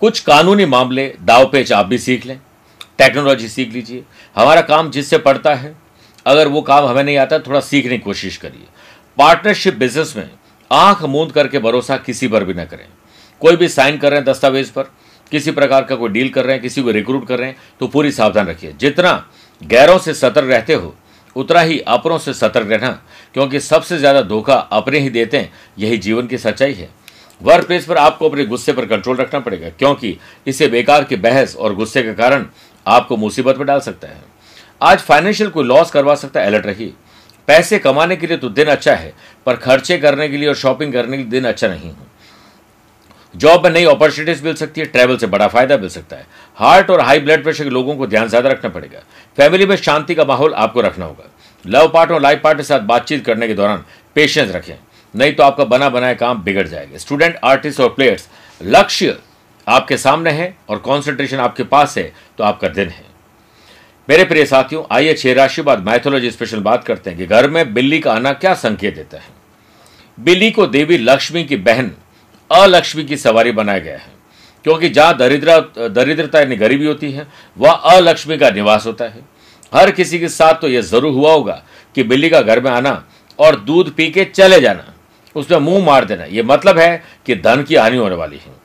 कुछ 0.00 0.20
कानूनी 0.20 0.64
मामले, 0.66 1.06
दाव 1.20 1.48
पेच 1.50 1.72
आप 1.72 1.86
भी 1.86 1.98
सीख 1.98 2.26
लें। 2.26 2.38
टेक्नोलॉजी 3.02 3.48
सीख 3.48 3.72
लीजिए। 3.72 4.02
हमारा 4.36 4.60
काम 4.62 4.90
जिससे 4.90 5.18
पड़ता 5.20 5.54
है, 5.54 5.74
अगर 6.26 6.48
वो 6.48 6.60
काम 6.62 6.86
हमें 6.86 7.02
नहीं 7.04 7.16
आता, 7.18 7.38
थोड़ा 7.38 7.60
सीखने 7.62 7.98
की 7.98 8.02
कोशिश 8.02 8.36
करिए। 8.36 8.66
पार्टनरशिप 9.18 9.74
बिज़नेस 9.76 10.14
में 10.16 10.30
आँख 10.70 11.02
मूंद 11.04 11.32
करके 11.32 11.58
भरोसा 11.58 11.96
किसी 11.98 12.28
पर 12.28 12.44
भी 12.44 12.54
ना 12.54 12.64
करें। 12.64 12.86
कोई 13.40 13.56
भी 13.56 13.68
साइन 13.70 13.98
कर 13.98 14.10
रहे 14.10 14.18
हैं 14.18 14.26
दस्तावेज़ 14.26 14.70
पर, 14.72 14.82
किसी 15.32 15.50
प्रकार 15.50 15.84
का 15.84 15.96
कोई 15.96 16.08
डील 16.10 16.28
कर 16.28 16.44
रहे 16.44 16.54
हैं, 16.54 16.62
किसी 16.62 16.82
को 16.82 16.90
रिक्रूट 16.90 17.26
कर 17.28 17.38
रहे 17.38 17.48
हैं 17.48 17.56
तो 17.80 17.86
पूरी 17.88 18.12
सावधान 18.12 18.46
रखिए। 18.46 18.72
जितना 18.72 19.12
गैरों 19.62 19.98
से 19.98 20.14
सतर्क 20.14 20.50
रहते 20.50 20.74
हो, 20.74 20.94
उतना 21.36 21.60
ही 21.60 21.78
अपनों 21.80 22.18
से 22.18 22.32
सतर्क 22.34 22.70
रहना, 22.70 22.90
क्योंकि 23.34 23.60
सबसे 23.62 23.98
ज़्यादा 23.98 24.22
धोखा 24.22 24.54
अपने 24.54 24.98
ही 24.98 25.10
देते 25.10 25.36
हैं, 25.36 25.52
यही 25.78 25.98
जीवन 25.98 26.26
की 26.26 26.38
सच्चाई 26.38 26.74
है। 26.74 26.88
वर्क 27.40 27.66
प्लेस 27.66 27.84
पर 27.86 27.96
आपको 27.96 28.28
अपने 28.28 28.44
गुस्से 28.46 28.72
पर 28.72 28.86
कंट्रोल 28.86 29.16
रखना 29.16 29.40
पड़ेगा, 29.40 29.68
क्योंकि 29.68 30.16
इसे 30.46 30.68
बेकार 30.68 31.04
की 31.04 31.16
बहस 31.18 31.56
और 31.56 31.74
गुस्से 31.74 32.02
के 32.02 32.14
कारण 32.14 32.46
आपको 32.86 33.16
मुसीबत 33.16 33.58
में 33.58 33.66
डाल 33.66 33.80
सकता 33.80 34.08
है। 34.08 34.20
आज 34.80 34.98
फाइनेंशियल 35.00 35.50
कोई 35.50 35.64
लॉस 35.64 35.90
करवा 35.90 36.14
सकता 36.16 36.40
है 36.40 36.46
अलर्ट 36.46 36.66
रखिए 36.66 36.92
पैसे 37.48 37.78
कमाने 37.78 38.16
के 38.16 38.26
लिए 38.26 38.36
तो 38.36 38.48
दिन 38.50 38.66
अच्छा 38.68 38.94
है, 38.94 39.12
पर 39.46 39.56
खर्चे 39.56 39.98
करने 39.98 40.28
के 40.28 40.36
लिए 40.36 40.48
और 40.48 40.54
शॉपिंग 40.56 40.92
करने 40.92 41.16
के 41.16 41.22
लिए 41.22 41.30
दिन 41.30 41.44
अच्छा 41.44 41.68
नहीं 41.68 41.88
है। 41.88 42.10
जॉब 43.34 43.64
में 43.64 43.70
नई 43.72 43.84
अपॉर्चुनिटीज़ 43.86 44.44
मिल 44.44 44.54
सकती 44.54 44.80
है 44.80 44.86
ट्रैवल 44.86 45.16
से 45.16 45.26
बड़ा 45.26 45.46
फ़ायदा 45.48 45.76
मिल 45.76 45.88
सकता 45.88 46.16
है। 46.16 46.26
हार्ट 46.58 46.90
और 46.90 47.00
हाई 47.00 47.20
ब्लड 47.20 47.42
प्रेशर 47.42 47.64
के 47.64 47.70
लोगों 47.70 47.96
को 47.96 48.06
ध्यान 48.06 48.28
ज़्यादा 48.28 48.48
रखना 48.48 48.70
पड़ेगा। 48.70 49.00
फैमिली 49.38 49.66
में 49.66 49.76
शांति 49.76 50.14
का 50.14 50.24
माहौल 50.24 50.54
आपको 50.54 50.80
रखना 50.80 51.04
होगा। 51.04 51.28
लव 51.64 51.88
पार्ट 51.88 52.10
और 52.10 52.20
लाइफ 52.20 52.40
पार्ट 52.44 52.56
के 52.58 52.64
साथ 52.64 52.80
बातचीत 52.82 53.24
करने 53.26 53.48
के 53.48 53.54
दौरान 53.54 53.84
पेशेंस 54.16 54.50
रखें। 54.50 54.74
नहीं 55.14 55.32
तो 55.32 55.42
आपका 55.42 55.64
बना 55.66 55.88
बनाया 55.88 56.14
काम 56.14 56.42
बिगड़ 56.42 56.66
जाएगा। 56.68 56.98
स्टूडेंट 56.98 57.38
आर्टिस्ट 57.44 57.80
और 57.80 57.88
प्लेयर्स 57.88 58.28
लक्ष्य 58.60 59.16
आपके 59.66 59.96
सामने 59.96 60.30
है 60.30 60.54
और 60.68 60.78
कॉन्सेंट्रेशन 60.78 61.38
आपके 61.38 61.62
पास 61.64 61.96
है 61.98 62.12
तो 62.38 62.44
आपका 62.44 62.68
दिन 62.68 62.88
है। 62.88 63.04
मेरे 64.08 64.24
प्रिय 64.24 64.44
साथियों, 64.46 64.82
आइए 64.90 65.14
छह 65.14 65.32
राशि 65.34 65.62
बाद 65.62 65.84
मैथोलॉजी 65.86 66.30
स्पेशल 66.30 66.60
बात 66.60 66.84
करते 66.84 67.10
हैं 67.10 67.18
कि 67.18 67.26
घर 67.26 67.48
में 67.50 67.74
बिल्ली 67.74 67.98
का 68.00 68.12
आना 68.12 68.32
क्या 68.32 68.54
संकेत 68.56 68.94
देता 68.94 69.18
है। 69.18 69.30
बिल्ली 70.18 70.50
को 70.50 70.66
देवी 70.68 70.98
लक्ष्मी 70.98 71.44
की 71.44 71.56
बहन, 71.58 71.90
अलक्ष्मी 72.50 73.04
की 73.04 73.16
सवारी 73.16 73.52
बनाया 73.52 73.78
गया 73.78 73.96
है। 73.96 74.10
क्योंकि 74.64 74.88
जहाँ 74.88 75.16
दरिद्र, 75.16 75.58
दरिद्रता 75.88 76.38
यानी 76.38 76.56
गरीबी 76.56 76.86
होती 76.86 77.10
है, 77.12 77.26
वह 77.56 77.70
अलक्ष्मी 77.70 78.36
का 78.38 78.50
निवास 78.50 78.86
होता 78.86 79.04
है। 79.04 79.20
हर 79.72 79.90
किसी 79.90 80.18
के 80.18 80.28
साथ 80.28 80.54
तो 80.54 80.68
यह 80.68 80.80
ज़रूर 80.80 81.12
हुआ 81.12 81.32
होगा 81.32 81.62
कि 81.94 82.02
बिल्ली 82.02 82.28
का 82.30 82.40
घर 82.40 82.60
में 82.60 82.70
आना 82.70 83.02
और 83.38 83.56
दूध 83.60 83.94
पी 83.94 84.10
के 84.10 84.24
चले 84.24 84.60
जाना 84.60 84.92
उसमें 85.36 85.58
मुँह 85.58 85.84
मार 85.86 86.04
देना। 86.04 86.24
यह 86.24 86.44
मतलब 86.44 86.78
है 86.78 87.02
कि 87.26 87.34
धन 87.36 87.62
की 87.62 87.74
हानि 87.74 87.96
होने 87.96 88.14
वाली 88.14 88.36
है। 88.36 88.61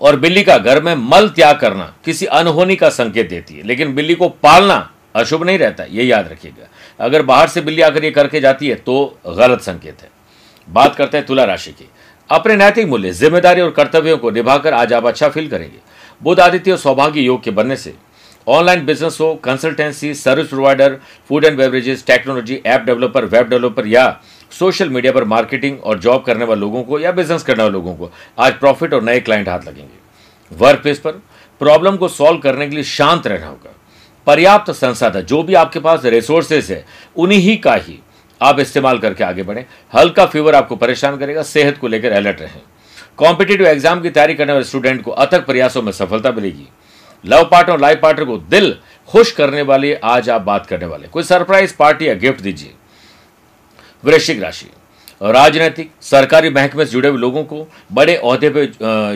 और 0.00 0.16
बिल्ली 0.16 0.42
का 0.42 0.56
घर 0.58 0.82
में 0.82 0.94
मल 0.94 1.28
त्याग 1.28 1.58
करना 1.58 1.92
किसी 2.04 2.26
अनहोनी 2.26 2.76
का 2.76 2.88
संकेत 2.90 3.28
देती 3.30 3.54
है। 3.54 3.62
लेकिन 3.62 3.94
बिल्ली 3.94 4.14
को 4.14 4.28
पालना 4.28 4.88
अशुभ 5.14 5.44
नहीं 5.44 5.58
रहता, 5.58 5.84
ये 5.84 6.04
याद 6.04 6.28
रखिएगा। 6.28 6.68
अगर 7.00 7.22
बाहर 7.22 7.48
से 7.48 7.60
बिल्ली 7.60 7.82
आकर 7.82 8.04
ये 8.04 8.10
करके 8.10 8.40
जाती 8.40 8.68
है 8.68 8.74
तो 8.76 9.18
गलत 9.28 9.60
संकेत 9.62 10.02
है। 10.02 10.10
बात 10.68 10.94
करते 10.96 11.16
हैं 11.16 11.26
तुला 11.26 11.44
राशि 11.44 11.70
की। 11.72 11.88
अपने 12.30 12.56
नैतिक 12.56 12.86
मूल्य, 12.86 13.12
ज़िम्मेदारी 13.12 13.60
और 13.60 13.70
कर्तव्यों 13.70 14.16
को 14.18 14.30
निभाकर 14.30 14.74
आज 14.74 14.92
आप 14.92 15.06
अच्छा 15.06 15.28
फील 15.28 15.48
करेंगे। 15.48 15.78
बुध 16.20 16.40
आदित्य 16.40 16.70
और 16.72 16.78
सौभाग्य 16.78 17.20
योग 17.20 17.42
के 17.42 17.50
बनने 17.52 17.76
से 17.76 17.94
ऑनलाइन 18.46 18.84
बिज़नेस 18.86 19.16
हो, 19.20 19.34
consultancy, 19.34 20.12
service 20.14 20.46
provider, 20.48 20.98
food 21.28 21.44
and 21.44 21.56
beverages, 21.58 22.04
technology, 22.06 22.60
app 22.66 22.80
developer, 22.82 23.24
web 23.24 23.48
developer 23.48 23.86
या 23.86 24.06
सोशल 24.52 24.88
मीडिया 24.88 25.12
पर 25.12 25.24
मार्केटिंग 25.24 25.80
और 25.80 25.98
जॉब 25.98 26.22
करने 26.24 26.44
वाले 26.44 26.60
लोगों 26.60 26.82
को 26.82 26.98
या 27.00 27.12
बिज़नेस 27.12 27.42
करने 27.42 27.62
वाले 27.62 27.72
लोगों 27.72 27.94
को 27.94 28.10
आज 28.38 28.52
प्रॉफिट 28.54 28.94
और 28.94 29.02
नए 29.02 29.20
क्लाइंट 29.20 29.48
हाथ 29.48 29.66
लगेंगे। 29.66 30.56
वर्क 30.56 30.82
प्लेस 30.82 30.98
पर 30.98 31.12
प्रॉब्लम 31.60 31.96
को 31.96 32.08
सॉल्व 32.08 32.38
करने 32.38 32.68
के 32.68 32.74
लिए 32.74 32.84
शांत 32.86 33.26
रहना 33.26 33.46
होगा। 33.46 33.74
पर्याप्त 34.26 34.70
संसाधन, 34.72 35.20
जो 35.20 35.42
भी 35.42 35.54
आपके 35.54 35.80
पास 35.80 36.04
रिसोर्सेज 36.06 36.70
है, 36.70 36.84
उन्हीं 37.16 37.58
का 37.58 37.74
ही 37.76 37.98
आप 38.40 38.60
इस्तेमाल 38.60 38.98
करके 38.98 39.24
आगे 39.24 39.42
बढ़ें। 39.42 39.64
हल्का 39.92 40.26
फीवर 40.26 40.54
आपको 40.54 40.76
परेशान 40.76 41.16
करेगा, 41.18 41.42
सेहत 41.42 41.78
को 41.78 41.88
लेकर 41.88 42.12
अलर्ट 42.12 42.40
रहें। 42.40 42.60
कॉम्पिटेटिव 43.18 43.66
एग्ज़ाम 43.66 44.00
की 44.00 44.10
तैयारी 44.10 44.34
करने 44.34 44.52
वाले 44.52 44.64
स्टूडेंट 44.64 45.02
को 45.02 45.10
अथक 45.12 45.46
प्रयासों 45.46 45.82
में 45.82 45.92
सफलता 45.92 46.32
मिलेगी। 46.32 46.68
लव 47.24 47.44
पार्टनर 47.44 47.72
और 47.72 47.80
लाइफ 47.80 48.00
पार्टनर 48.02 48.24
को 48.24 48.36
दिल 48.50 48.74
खुश 49.08 49.30
करने 49.32 49.62
वाली 49.62 49.92
आज 49.94 50.28
आप 50.30 50.42
बात 50.42 50.66
करने 50.66 50.86
वाले 50.86 51.08
कोई 51.08 51.22
सरप्राइज़ 51.22 51.74
पार्टी 51.76 52.08
या 52.08 52.14
गिफ्ट 52.16 52.40
दीजिए। 52.40 52.72
वृश्चिक 54.04 54.42
राशि। 54.42 54.70
राजनीतिक, 55.20 55.90
सरकारी 56.02 56.50
महकमे 56.50 56.84
से 56.84 56.92
जुड़े 56.92 57.08
हुए 57.08 57.18
लोगों 57.18 57.42
को 57.44 57.66
बड़े 57.92 58.14
अहदे 58.16 58.50
पे 58.50 58.66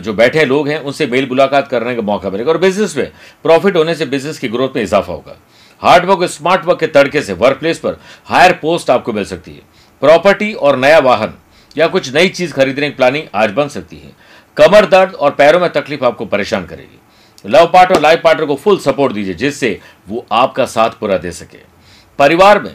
जो 0.01 0.13
बैठे 0.13 0.45
लोग 0.45 0.69
हैं, 0.69 0.79
उनसे 0.79 1.07
मेल 1.07 1.29
मुलाकात 1.29 1.69
करने 1.69 1.95
का 1.97 2.03
मौका 2.03 2.31
मिलेगा 2.31 2.51
और 2.53 2.59
बिज़नेस 2.59 2.97
में 2.97 3.11
प्रॉफिट 3.45 3.77
होने 3.77 3.95
से 3.95 4.07
बिज़नेस 4.07 4.39
की 4.39 4.49
ग्रोथ 4.49 4.77
में 4.77 4.83
इजाफा 4.83 5.13
होगा। 5.13 5.37
हार्ड 5.83 6.05
वर्क 6.05 6.21
और 6.21 6.27
स्मार्ट 6.29 6.65
वर्क 6.65 6.81
के 6.81 6.87
तड़के 6.89 7.23
से 7.23 7.33
वर्क 7.35 7.59
प्लेस 7.59 7.79
पर 7.79 7.99
हायर 8.27 8.53
पोस्ट 8.53 8.91
आपको 8.91 9.13
मिल 9.13 9.25
सकती 9.25 9.53
है। 9.53 9.61
प्रॉपर्टी 10.03 10.53
और 10.53 10.77
नया 10.77 10.99
वाहन 11.01 11.35
या 11.77 11.87
कुछ 11.87 12.13
नई 12.15 12.29
चीज़ 12.31 12.53
खरीदने 12.53 12.91
की 12.91 12.97
प्लानिंग 12.97 13.25
आज 13.35 13.51
बन 13.51 13.69
सकती 13.69 13.97
है। 13.97 14.13
कमर 14.57 14.87
दर्द 14.87 15.15
और 15.15 15.31
पैरों 15.31 15.61
में 15.61 15.71
तकलीफ़ 15.73 16.05
आपको 16.05 16.27
परेशान 16.27 16.67
करेगी। 16.67 16.99
लव 17.45 17.67
पार्टनर 17.67 18.01
लाइफ 18.01 18.21
पार्टनर 18.25 18.47
को 18.47 18.55
फुल 18.55 18.79
सपोर्ट 18.79 19.13
दीजिए, 19.13 19.35
जिससे 19.35 19.79
वो 20.09 20.27
आपका 20.33 20.65
साथ 20.67 20.91
पूरा 20.91 21.17
दे 21.19 21.33
सके। 21.33 21.59
परिवार 22.19 22.61
में 22.63 22.75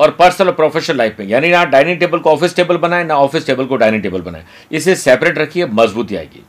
और 0.00 0.10
पर्सनल 0.10 0.48
और 0.48 0.54
प्रोफेशनल 0.54 0.96
लाइफ 0.96 1.16
में। 1.20 1.26
यानी 1.26 1.50
ना 1.50 1.64
डाइनिंग 1.64 1.98
टेबल 2.00 2.18
को 2.18 2.30
ऑफ़िस 2.30 2.56
टेबल 2.56 2.76
बनाए, 2.76 3.04
ना 3.04 3.16
ऑफ़िस 3.16 3.46
टेबल 3.46 3.64
को 3.64 3.76
डाइनिंग 3.76 4.02
टेबल 4.02 4.20
बनाए। 4.20 4.44
इसे 4.72 4.96
सेपरेट 4.96 5.38
रखिए, 5.38 5.66
मजबूती 5.66 6.16
आएगी। 6.16 6.42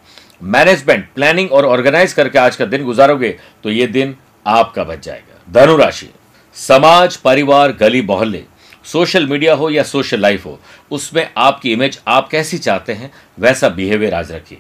मैनेजमेंट 0.44 1.08
प्लानिंग 1.16 1.52
और 1.52 1.66
ऑर्गेनाइज 1.66 2.14
करके 2.14 2.40
आज 2.40 2.56
का 2.56 2.66
दिन 2.66 2.84
गुजारोगे 2.84 3.30
तो 3.64 3.70
ये 3.70 3.88
दिन 3.88 4.16
आपका 4.48 4.84
बच 4.84 5.06
जाएगा। 5.06 5.42
धनुराशि, 5.52 6.10
समाज, 6.56 7.16
परिवार, 7.16 7.72
गली, 7.72 8.02
मोहल्ले 8.02 8.44
सोशल 8.86 9.25
मीडिया 9.28 9.54
हो 9.54 9.70
या 9.70 9.84
सोशल 9.84 10.20
लाइफ 10.20 10.46
हो, 10.46 10.60
उसमें 10.92 11.30
आपकी 11.38 11.72
इमेज 11.74 12.00
आप 12.08 12.28
कैसी 12.30 12.58
चाहते 12.58 12.94
हैं, 12.94 13.12
वैसा 13.40 13.70
बिहेवियर 13.70 14.14
आज 14.14 14.32
रखिए। 14.32 14.58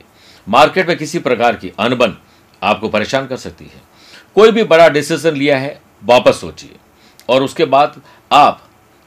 मार्केट 0.47 0.87
में 0.87 0.97
किसी 0.97 1.19
प्रकार 1.19 1.55
की 1.55 1.71
अनबन 1.79 2.15
आपको 2.61 2.89
परेशान 2.89 3.27
कर 3.27 3.37
सकती 3.37 3.65
है। 3.65 3.81
कोई 4.35 4.51
भी 4.51 4.63
बड़ा 4.63 4.87
डिसीज़न 4.89 5.35
लिया 5.35 5.57
है, 5.57 5.79
वापस 6.03 6.39
सोचिए। 6.41 6.75
और 7.29 7.43
उसके 7.43 7.65
बाद 7.65 8.01
आप 8.31 8.61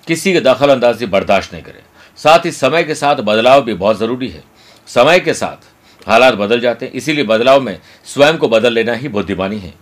किसी 0.08 0.32
की 0.32 0.40
दखल 0.40 0.70
अंदाजी 0.70 1.06
बर्दाश्त 1.06 1.52
नहीं 1.52 1.62
करें। 1.62 1.82
साथ 2.18 2.44
ही 2.44 2.50
समय 2.52 2.84
के 2.84 2.94
साथ 2.94 3.16
बदलाव 3.16 3.62
भी 3.62 3.74
बहुत 3.74 3.98
ज़रूरी 3.98 4.28
है। 4.28 4.42
समय 4.88 5.20
के 5.20 5.34
साथ 5.34 6.08
हालात 6.08 6.34
बदल 6.34 6.60
जाते 6.60 6.86
हैं, 6.86 6.92
इसीलिए 6.92 7.24
बदलाव 7.24 7.60
में 7.60 7.78
स्वयं 8.06 8.36
को 8.38 8.48
बदल 8.48 8.72
लेना 8.72 8.92
ही 8.92 9.08
बुद्धिमानी 9.08 9.58
है। 9.58 9.72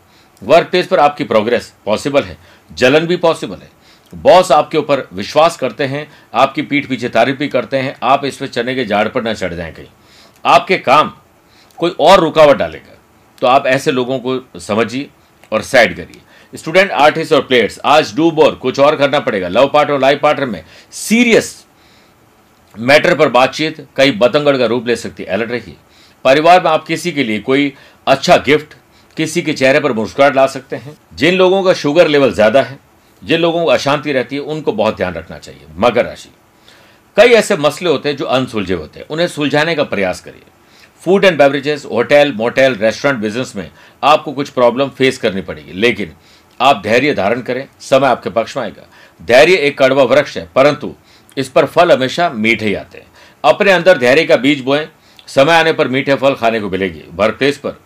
वर्क 0.42 0.68
प्लेस 0.68 0.86
पर 0.86 0.98
आपकी 0.98 1.24
प्रोग्रेस 1.24 1.72
पॉसिबल 1.84 2.22
है, 2.22 2.36
जलन 2.70 3.06
भी 3.06 3.16
पॉसिबल 3.16 3.56
है। 3.56 3.70
बॉस 4.12 4.50
आपके 4.52 4.78
ऊपर 4.78 5.06
विश्वास 5.12 5.56
करते 5.56 5.84
हैं, 5.84 6.06
आपकी 6.34 6.62
पीठ 6.62 6.88
पीछे 6.88 7.08
तारीफ़ 7.08 7.36
भी 7.36 7.48
करते 7.48 7.76
हैं, 7.76 7.96
आप 8.02 8.24
इस 8.24 8.36
पर 8.36 8.46
चने 8.46 8.74
के 8.74 8.84
झाड़ 8.84 9.08
पर 9.08 9.22
न 9.22 9.34
चढ़ 9.34 9.54
जाएँ 9.54 9.72
कहीं। 9.72 9.86
आपके 10.44 10.78
काम 10.78 11.12
कोई 11.78 11.94
और 12.00 12.20
रुकावट 12.20 12.56
डालेगा 12.56 12.98
तो 13.38 13.46
आप 13.46 13.66
ऐसे 13.66 13.92
लोगों 13.92 14.18
को 14.18 14.60
समझिए 14.60 15.08
और 15.52 15.62
साइड 15.62 15.96
करिए। 15.96 16.20
स्टूडेंट, 16.52 16.90
आर्टिस्ट 16.90 17.32
और 17.32 17.40
प्लेयर्स, 17.40 17.78
आज 17.84 18.14
डूब 18.16 18.38
और 18.38 18.54
कुछ 18.54 18.78
और 18.80 18.96
करना 18.96 19.20
पड़ेगा। 19.20 19.48
लव 19.48 19.68
पार्ट 19.68 19.90
और 19.90 20.00
लाइफ 20.00 20.20
पार्टनर 20.22 20.46
में 20.46 20.64
सीरियस 20.92 21.64
मैटर 22.74 23.14
पर 23.14 23.28
बातचीत, 23.28 23.86
कई 23.96 24.10
बतंगड़ 24.12 24.56
का 24.56 24.66
रूप 24.66 24.86
ले 24.86 24.96
सकती 24.96 25.22
है। 25.22 25.28
अलर्ट 25.28 25.50
रखिए 25.50 25.76
परिवार 26.24 26.62
में 26.62 26.70
आप 26.70 26.84
किसी 26.86 27.12
के 27.12 27.24
लिए 27.24 27.40
कोई 27.40 27.72
अच्छा 28.06 28.36
गिफ्ट, 28.36 28.74
किसी 29.16 29.42
के 29.42 29.52
चेहरे 29.52 29.80
पर 29.80 29.92
मुस्कुराहट 29.92 30.36
ला 30.36 30.46
सकते 30.46 30.76
हैं। 30.76 30.96
जिन 31.14 31.34
लोगों 31.34 31.62
का 31.62 31.72
शुगर 31.72 32.08
लेवल 32.08 32.32
ज़्यादा 32.32 32.62
है, 32.62 32.78
जिन 33.22 33.40
लोगों 33.40 33.64
को 33.64 33.70
अशांति 33.70 34.12
रहती 34.12 34.36
है, 34.36 34.42
उनको 34.42 34.72
बहुत 34.72 34.96
ध्यान 34.96 35.14
रखना 35.14 35.38
चाहिए। 35.38 35.66
मकर 35.76 36.04
राशि। 36.04 36.28
कई 37.16 37.30
ऐसे 37.30 37.56
मसले 37.56 37.90
होते 37.90 38.08
हैं 38.08 38.16
जो 38.16 38.24
अनसुलझे 38.24 38.74
होते 38.74 39.00
हैं। 39.00 39.06
उन्हें 39.10 39.26
सुलझाने 39.28 39.74
का 39.74 39.84
प्रयास 39.84 40.20
करिए। 40.20 40.42
Food 41.02 41.24
and 41.24 41.38
beverages, 41.38 41.84
hotel, 41.84 42.32
motel, 42.32 42.74
restaurant, 42.74 43.20
business 43.20 43.52
में 43.56 43.70
आपको 44.02 44.32
कुछ 44.32 44.48
प्रॉब्लम 44.48 44.88
फेस 44.88 45.18
करनी 45.18 45.40
पड़ेगी। 45.40 45.72
लेकिन 45.72 46.12
आप 46.60 46.80
धैर्य 46.82 47.14
धारण 47.14 47.40
करें, 47.40 47.66
समय 47.80 48.06
आपके 48.06 48.30
पक्ष 48.30 48.56
में 48.56 48.62
आएगा। 48.64 48.86
धैर्य 49.20 49.54
एक 49.56 49.78
कड़वा 49.78 50.02
वृक्ष 50.04 50.36
है, 50.36 50.48
परंतु 50.54 50.94
इस 51.36 51.48
पर 51.48 51.66
फल 51.66 51.92
हमेशा 51.92 52.28
मीठे 52.30 52.66
ही 52.66 52.74
आते 52.74 52.98
हैं। 52.98 53.06
अपने 53.44 53.72
अंदर 53.72 53.98
धैर्य 53.98 54.24
का 54.24 54.36
बीज 54.36 54.60
बोएँ, 54.60 54.86
समय 55.28 55.54
आने 55.54 55.72
पर 55.72 55.88
मीठे 55.88 56.14
फल 56.14 56.34
खाने 56.34 56.60
को 56.60 56.70
मिलेगी। 56.70 57.02
वर्क 57.14 57.36
प्लेस 57.38 57.58
पर 57.58 57.78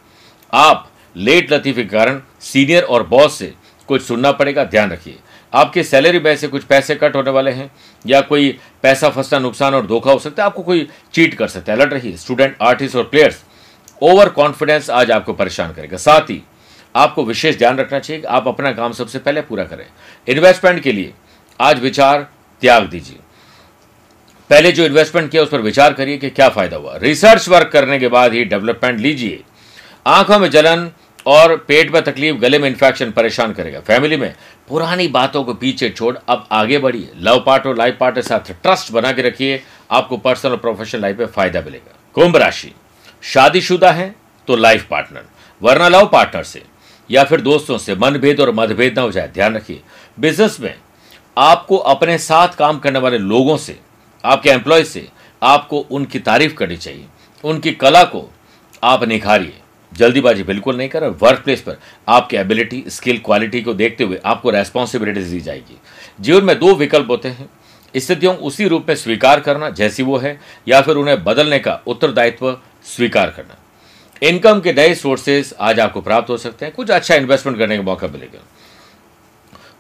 आप 0.52 0.88
लेट 1.16 1.52
लतीफे 1.52 1.82
के 1.82 1.88
कारण 1.88 2.20
सीनियर 2.40 2.82
और 2.82 3.06
बॉस 3.06 3.38
से 3.38 3.52
कुछ 3.88 4.02
सुनना 4.02 4.32
पड़ेगा, 4.32 4.64
ध्यान 4.64 4.90
रखिए। 4.90 5.18
आपके 5.52 5.82
सैलरी 5.82 6.18
में 6.18 6.36
से 6.36 6.48
कुछ 6.48 6.64
पैसे 6.64 6.94
कट 6.94 7.16
होने 7.16 7.30
वाले 7.30 7.50
हैं, 7.50 7.70
या 8.04 8.20
कोई 8.20 8.58
पैसा 8.82 9.08
फंसना, 9.10 9.38
नुकसान 9.38 9.74
और 9.74 9.86
धोखा 9.86 10.12
हो 10.12 10.18
सकता 10.18 10.42
है, 10.42 10.46
आपको 10.46 10.62
कोई 10.62 10.88
चीट 11.12 11.34
कर 11.34 11.48
सकता 11.48 11.72
है। 11.72 11.78
अलर्ट 11.78 11.92
रहिए, 11.92 12.16
स्टूडेंट, 12.16 12.56
आर्टिस्ट 12.62 12.96
और 12.96 13.04
प्लेयर्स, 13.04 13.42
ओवर 14.02 14.28
कॉन्फिडेंस 14.28 14.90
आज 14.90 15.10
आपको 15.10 15.32
परेशान 15.32 15.72
करेगा। 15.72 15.96
साथ 15.96 16.30
ही 16.30 16.42
आपको 16.94 17.24
विशेष 17.24 17.58
ध्यान 17.58 17.78
रखना 17.78 17.98
चाहिए 17.98 18.20
कि 18.22 18.26
आप 18.26 18.48
अपना 18.48 18.72
काम 18.72 18.92
सबसे 18.92 19.18
पहले 19.18 19.40
पूरा 19.40 19.64
करें। 19.64 19.86
इन्वेस्टमेंट 20.28 20.82
के 20.82 20.92
लिए 20.92 21.12
आज 21.60 21.80
विचार 21.80 22.26
त्याग 22.62 22.88
दीजिए। 22.88 23.18
पहले 24.50 24.72
जो 24.72 24.84
इन्वेस्टमेंट 24.84 25.30
किया, 25.30 25.42
उस 25.42 25.48
पर 25.48 25.60
विचार 25.60 25.92
करिए 25.92 26.16
कि 26.18 26.30
क्या 26.30 26.48
फ़ायदा 26.48 26.76
हुआ। 26.76 26.96
रिसर्च 26.96 27.48
वर्क 27.48 27.70
करने 27.72 27.98
के 27.98 28.08
बाद 28.08 28.32
ही 28.32 28.44
डेवलपमेंट 28.44 29.00
लीजिए। 29.00 29.42
आँखों 30.06 30.38
में 30.38 30.50
जलन 30.50 30.90
और 31.26 31.56
पेट 31.68 31.90
में 31.90 32.02
तकलीफ़ 32.02 32.36
गले 32.36 32.58
में 32.58 32.68
इन्फेक्शन 32.68 33.10
परेशान 33.10 33.52
करेगा। 33.52 33.80
फैमिली 33.80 34.16
में 34.16 34.34
पुरानी 34.68 35.06
बातों 35.08 35.42
को 35.44 35.54
पीछे 35.54 35.90
छोड़ 35.90 36.16
अब 36.28 36.46
आगे 36.52 36.78
बढ़िए। 36.78 37.10
लव 37.16 37.42
पार्ट 37.46 37.66
और 37.66 37.76
लाइफ 37.76 37.96
पार्ट 38.00 38.14
के 38.14 38.22
साथ 38.22 38.52
ट्रस्ट 38.62 38.92
बना 38.92 39.12
के 39.12 39.22
रखिए। 39.22 39.62
आपको 39.90 40.16
पर्सनल 40.16 40.52
और 40.52 40.58
प्रोफेशनल 40.58 41.00
लाइफ 41.02 41.18
में 41.18 41.26
फ़ायदा 41.26 41.60
मिलेगा। 41.60 41.98
कुंभ 42.14 42.36
राशि। 42.36 42.72
शादीशुदा 43.22 43.90
है 43.90 44.14
तो 44.48 44.56
लाइफ 44.56 44.86
पार्टनर 44.90 45.24
वरना 45.60 45.88
लव 45.88 46.06
पार्टनर 46.06 46.42
से। 46.42 46.62
या 47.10 47.24
फिर 47.24 47.40
दोस्तों 47.40 47.78
से 47.78 47.94
मनभेद 47.94 48.40
और 48.40 48.50
मतभेद 48.54 48.96
ना 48.96 49.02
हो 49.02 49.10
जाए, 49.10 49.28
ध्यान 49.28 49.54
रखिए। 49.56 49.80
बिज़नेस 50.20 50.60
में 50.60 50.74
आपको 51.38 51.76
अपने 51.76 52.18
साथ 52.18 52.48
काम 52.48 52.78
करने 52.78 52.98
वाले 52.98 53.18
लोगों 53.18 53.56
से, 53.56 53.78
आपके 54.24 54.50
एम्प्लॉय 54.50 54.84
से 54.84 55.08
आपको 55.42 55.78
उनकी 55.80 56.18
तारीफ़ 56.18 56.54
करनी 56.54 56.76
चाहिए। 56.76 57.06
उनकी 57.44 57.72
कला 57.72 58.04
को 58.04 58.30
आप 58.82 59.04
निखारिए। 59.04 59.54
जल्दीबाजी 59.92 60.42
बिल्कुल 60.42 60.76
नहीं 60.76 60.88
करें। 60.88 61.08
वर्क 61.08 61.40
प्लेस 61.40 61.60
पर 61.60 61.76
आपके 62.08 62.36
एबिलिटी 62.36 62.84
स्किल 62.88 63.18
क्वालिटी 63.18 63.62
को 63.62 63.74
देखते 63.74 64.04
हुए 64.04 64.20
आपको 64.24 64.50
रेस्पॉन्सिबिलिटीज 64.50 65.24
दी 65.24 65.40
जाएगी। 65.40 65.78
जीवन 66.20 66.44
में 66.44 66.58
दो 66.58 66.74
विकल्प 66.74 67.10
होते 67.10 67.28
हैं। 67.28 67.50
स्थितियों 67.96 68.36
उसी 68.36 68.68
रूप 68.68 68.86
में 68.88 68.94
स्वीकार 68.96 69.40
करना, 69.40 69.70
जैसी 69.70 70.02
वो 70.02 70.18
है, 70.18 70.40
या 70.68 70.80
फिर 70.80 70.96
उन्हें 70.96 71.24
बदलने 71.24 71.58
का 71.58 71.80
उत्तरदायित्व 71.86 72.60
स्वीकार 72.84 73.30
करना। 73.30 73.56
इनकम 74.22 74.60
के 74.60 74.72
नए 74.72 74.94
सोर्सेज 74.94 75.54
आज 75.60 75.80
आपको 75.80 76.00
प्राप्त 76.00 76.30
हो 76.30 76.36
सकते 76.36 76.64
हैं। 76.66 76.74
कुछ 76.74 76.90
अच्छा 76.90 77.14
इन्वेस्टमेंट 77.14 77.58
करने 77.58 77.76
का 77.76 77.82
मौका 77.82 78.06
मिलेगा। 78.06 78.40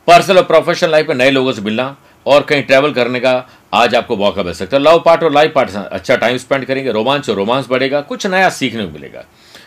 पर्सनल 0.08 0.36
और 0.36 0.44
प्रोफेशनल 0.44 0.90
लाइफ 0.90 1.08
में 1.08 1.14
नए 1.14 1.30
लोगों 1.30 1.52
से 1.52 1.62
मिलना 1.62 1.96
और 2.26 2.42
कहीं 2.42 2.62
ट्रैवल 2.62 2.92
करने 2.92 3.20
का 3.20 3.32
आज 3.74 3.94
आपको 3.94 4.16
मौका 4.16 4.42
मिल 4.42 4.52
सकता 4.52 4.76
है। 4.76 4.82
लव 4.82 4.98
पार्ट 5.00 5.22
और 5.22 5.32
लाइफ 5.32 5.52
पार्ट 5.54 5.70
अच्छा 5.70 6.16
टाइम 6.16 6.36
स्पेंड 6.36 6.64
करेंगे। 6.64 6.92
रोमांच 6.92 7.28
और 7.30 7.36
रोमांस 7.36 7.66
बढ़ेगा। 7.70 8.00
कुछ 8.00 8.26
नया 8.26 8.48
सीखने 8.50 8.84
को 8.84 8.90
मिलेगा। 8.90 9.24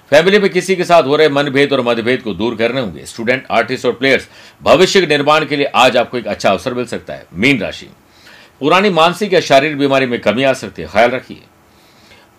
फैमिली 0.09 0.39
में 0.39 0.49
किसी 0.49 0.75
के 0.75 0.83
साथ 0.83 1.03
हो 1.03 1.15
रहे 1.15 1.29
मनभेद 1.29 1.73
और 1.73 1.81
मतभेद 1.81 2.21
को 2.21 2.33
दूर 2.33 2.55
करने 2.55 2.81
होंगे। 2.81 3.05
स्टूडेंट, 3.05 3.45
आर्टिस्ट 3.51 3.85
और 3.85 3.91
प्लेयर्स 3.91 4.27
भविष्य 4.63 4.99
के 5.01 5.07
निर्माण 5.07 5.45
के 5.45 5.55
लिए 5.55 5.65
आज 5.65 5.97
आपको 5.97 6.17
एक 6.17 6.27
अच्छा 6.27 6.49
अवसर 6.49 6.73
मिल 6.73 6.85
सकता 6.85 7.13
है। 7.13 7.25
मीन 7.33 7.59
राशि। 7.61 7.89
पुरानी 8.59 8.89
मानसिक 8.89 9.33
या 9.33 9.39
शारीरिक 9.41 9.77
बीमारी 9.77 10.05
में 10.05 10.19
कमी 10.21 10.43
आ 10.43 10.53
सकती 10.53 10.81
है। 10.81 10.87
ख्याल 10.87 11.09
रखिए। 11.09 11.41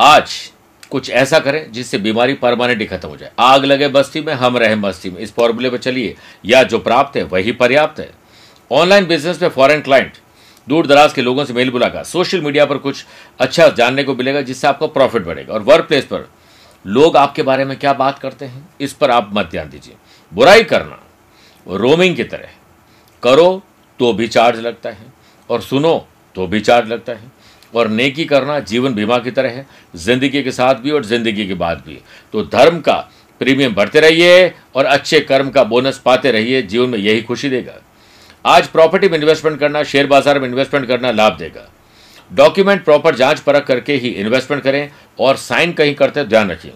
आज 0.00 0.30
कुछ 0.94 1.10
ऐसा 1.10 1.38
करें 1.38 1.72
जिससे 1.72 1.98
बीमारी 1.98 2.34
परमानेंटली 2.34 2.86
खत्म 2.86 3.08
हो 3.08 3.16
जाए। 3.16 3.30
आग 3.38 3.64
लगे 3.64 3.88
बस्ती 3.88 4.20
में, 4.20 4.34
हम 4.34 4.56
रहे 4.56 4.76
बस्ती 4.76 5.10
में। 5.10 5.20
इस 5.20 5.34
फॉर्मूले 5.34 5.70
पर 5.70 5.76
चलिए। 5.76 6.16
या 6.46 6.62
जो 6.62 6.78
प्राप्त 6.78 7.16
है, 7.16 7.22
वही 7.22 7.52
पर्याप्त 7.52 8.00
है। 8.00 8.10
ऑनलाइन 8.72 9.06
बिज़नेस 9.06 9.42
में 9.42 9.48
फॉरेन 9.48 9.80
क्लाइंट 9.80 10.12
दूर 10.68 10.86
दराज 10.86 11.12
के 11.12 11.22
लोगों 11.22 11.44
से 11.44 11.52
मेल 11.52 11.70
मुलाकात। 11.70 12.06
सोशल 12.06 12.40
मीडिया 12.40 12.64
पर 12.64 12.76
कुछ 12.76 13.04
अच्छा 13.38 13.68
जानने 13.68 14.04
को 14.04 14.14
मिलेगा 14.14 14.40
जिससे 14.40 14.66
आपका 14.66 14.86
प्रॉफिट 14.86 15.22
बढ़ेगा। 15.22 15.54
और 15.54 15.60
वर्क 15.60 15.84
प्लेस 15.84 16.04
पर, 16.04 16.28
लोग 16.86 17.16
आपके 17.16 17.42
बारे 17.42 17.64
में 17.64 17.78
क्या 17.78 17.92
बात 17.92 18.18
करते 18.18 18.44
हैं, 18.44 18.68
इस 18.80 18.92
पर 18.92 19.10
आप 19.10 19.30
मत 19.32 19.46
ध्यान 19.46 19.70
दीजिए। 19.70 19.94
बुराई 20.34 20.64
करना 20.64 21.00
रोमिंग 21.68 22.16
की 22.16 22.24
तरह। 22.24 22.48
करो 23.22 23.62
तो 23.98 24.12
भी 24.12 24.28
चार्ज 24.28 24.60
लगता 24.60 24.90
है। 24.90 25.06
और 25.50 25.60
सुनो 25.60 26.08
तो 26.34 26.46
भी 26.46 26.60
चार्ज 26.60 26.88
लगता 26.88 27.12
है। 27.12 27.33
और 27.74 27.88
नेकी 27.90 28.24
करना 28.24 28.58
जीवन 28.62 28.94
बीमा 28.94 29.18
की 29.18 29.30
तरह 29.30 29.50
है, 29.50 29.66
ज़िंदगी 29.96 30.42
के 30.42 30.50
साथ 30.52 30.74
भी 30.74 30.90
और 30.90 31.04
ज़िंदगी 31.04 31.46
के 31.46 31.54
बाद 31.56 31.82
भी। 31.86 32.00
तो 32.34 32.42
धर्म 32.44 32.80
का 32.80 32.96
प्रीमियम 33.40 33.74
बढ़ते 33.74 34.00
रहिए 34.00 34.52
और 34.74 34.84
अच्छे 34.86 35.20
कर्म 35.22 35.50
का 35.50 35.64
बोनस 35.64 35.98
पाते 35.98 36.30
रहिए, 36.32 36.62
जीवन 36.62 36.88
में 36.88 36.98
यही 36.98 37.22
खुशी 37.22 37.48
देगा। 37.50 37.80
आज 38.44 38.66
प्रॉपर्टी 38.68 39.08
में 39.08 39.18
इन्वेस्टमेंट 39.18 39.58
करना 39.60 39.82
शेयर 39.84 40.06
बाज़ार 40.06 40.38
में 40.38 40.48
इन्वेस्टमेंट 40.48 40.86
करना 40.88 41.10
लाभ 41.12 41.36
देगा। 41.38 41.68
डॉक्यूमेंट 42.30 42.84
प्रॉपर 42.84 43.14
जाँच 43.14 43.40
परख 43.40 43.66
करके 43.66 43.94
ही 43.94 44.08
इन्वेस्टमेंट 44.10 44.62
करें 44.62 44.88
और 45.18 45.36
साइन 45.38 45.72
कहीं 45.72 45.94
करते 45.94 46.24
ध्यान 46.24 46.50
रखिए। 46.50 46.72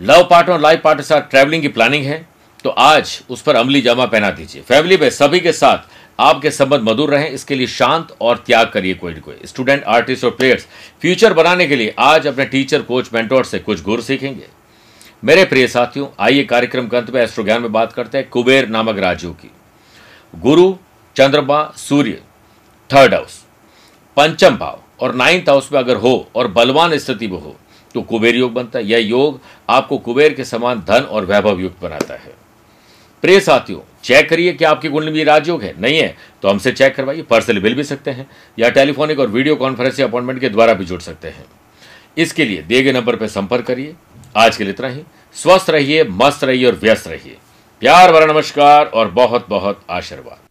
लव 0.00 0.26
पार्टनर 0.30 0.60
लाइफ 0.60 0.80
पार्टनर 0.80 1.04
साथ 1.04 1.30
ट्रैवलिंग 1.30 1.62
की 1.62 1.68
प्लानिंग 1.68 2.04
है 2.04 2.26
तो 2.64 2.70
आज 2.70 3.20
उस 3.30 3.42
पर 3.42 3.56
अमली 3.56 3.80
जामा 3.80 4.06
पहना 4.06 4.30
दीजिए। 4.30 4.62
फैमिली 4.62 4.96
में 4.96 5.08
सभी 5.10 5.40
के 5.40 5.52
साथ 5.52 5.97
आपके 6.18 6.50
संबंध 6.50 6.82
मधुर 6.82 7.10
रहें, 7.10 7.30
इसके 7.30 7.54
लिए 7.54 7.66
शांत 7.66 8.16
और 8.20 8.42
त्याग 8.46 8.70
करिए 8.70 8.94
कोई 8.94 9.12
ना 9.14 9.20
कोई। 9.20 9.36
स्टूडेंट 9.44 9.84
आर्टिस्ट 9.84 10.24
और 10.24 10.30
प्लेयर्स 10.30 10.66
फ्यूचर 11.02 11.32
बनाने 11.32 11.66
के 11.66 11.76
लिए 11.76 11.94
आज 11.98 12.26
अपने 12.26 12.44
टीचर 12.46 12.82
कोच 12.82 13.10
मेंटोर 13.14 13.44
से 13.44 13.58
कुछ 13.58 13.82
गुर 13.82 14.00
सीखेंगे। 14.02 14.46
मेरे 15.22 15.44
प्रिय 15.44 15.66
साथियों, 15.68 16.06
आइए 16.20 16.44
कार्यक्रम 16.44 16.88
के 16.88 16.96
अंत 16.96 17.10
में 17.10 17.20
एस्ट्रो 17.22 17.44
ज्ञान 17.44 17.62
में 17.62 17.72
बात 17.72 17.92
करते 17.92 18.18
हैं 18.18 18.28
कुबेर 18.28 18.68
नामक 18.68 18.98
राज्यों 18.98 19.32
की। 19.32 19.50
गुरु, 20.34 20.74
चंद्रमा, 21.16 21.62
सूर्य 21.76 22.22
थर्ड 22.90 23.14
हाउस 23.14 23.42
पंचम 24.16 24.56
भाव 24.56 24.82
और 25.00 25.14
नाइन्थ 25.14 25.48
हाउस 25.48 25.72
में 25.72 25.78
अगर 25.78 25.96
हो 25.96 26.28
और 26.36 26.48
बलवान 26.48 26.96
स्थिति 26.98 27.28
में 27.28 27.40
हो 27.40 27.56
तो 27.94 28.02
कुबेर 28.02 28.36
योग 28.36 28.52
बनता 28.52 28.78
है। 28.78 28.86
यह 28.86 28.98
योग 29.00 29.40
आपको 29.68 29.98
कुबेर 29.98 30.34
के 30.34 30.44
समान 30.44 30.80
धन 30.80 31.02
और 31.02 31.24
वैभव 31.24 31.60
युक्त 31.60 31.82
बनाता 31.82 32.14
है। 32.14 32.34
प्रिय 33.22 33.40
साथियों 33.40 33.80
चेक 34.04 34.28
करिए 34.28 34.52
कि 34.52 34.64
आपकी 34.64 34.88
कुंडली 34.88 35.12
में 35.12 35.24
राजयोग 35.24 35.62
है। 35.62 35.74
नहीं 35.80 35.98
है 35.98 36.14
तो 36.42 36.48
हमसे 36.48 36.72
चेक 36.72 36.94
करवाइए, 36.94 37.22
पर्सनली 37.22 37.60
मिल 37.60 37.74
भी 37.74 37.84
सकते 37.84 38.10
हैं, 38.10 38.28
या 38.58 38.68
टेलीफोनिक 38.70 39.20
और 39.20 39.28
वीडियो 39.28 39.56
कॉन्फ्रेंसिंग 39.56 40.08
अपॉइंटमेंट 40.08 40.40
के 40.40 40.48
द्वारा 40.48 40.74
भी 40.74 40.84
जुड़ 40.84 41.00
सकते 41.00 41.28
हैं। 41.28 41.44
इसके 42.16 42.44
लिए 42.44 42.62
दिए 42.62 42.82
गए 42.82 42.92
नंबर 42.92 43.16
पर 43.16 43.26
संपर्क 43.28 43.66
करिए। 43.66 43.94
आज 44.36 44.56
के 44.56 44.64
लिए 44.64 44.72
इतना 44.72 44.88
ही। 44.88 45.02
स्वस्थ 45.36 45.70
रहिए, 45.70 46.04
मस्त 46.04 46.44
रहिए 46.44 46.66
और 46.66 46.74
व्यस्त 46.74 47.08
रहिए। 47.08 47.36
प्यार 47.82 48.12
भरा 48.12 48.26
नमस्कार 48.26 48.86
और 48.86 49.10
बहुत 49.10 49.46
बहुत 49.48 49.84
आशीर्वाद। 49.90 50.47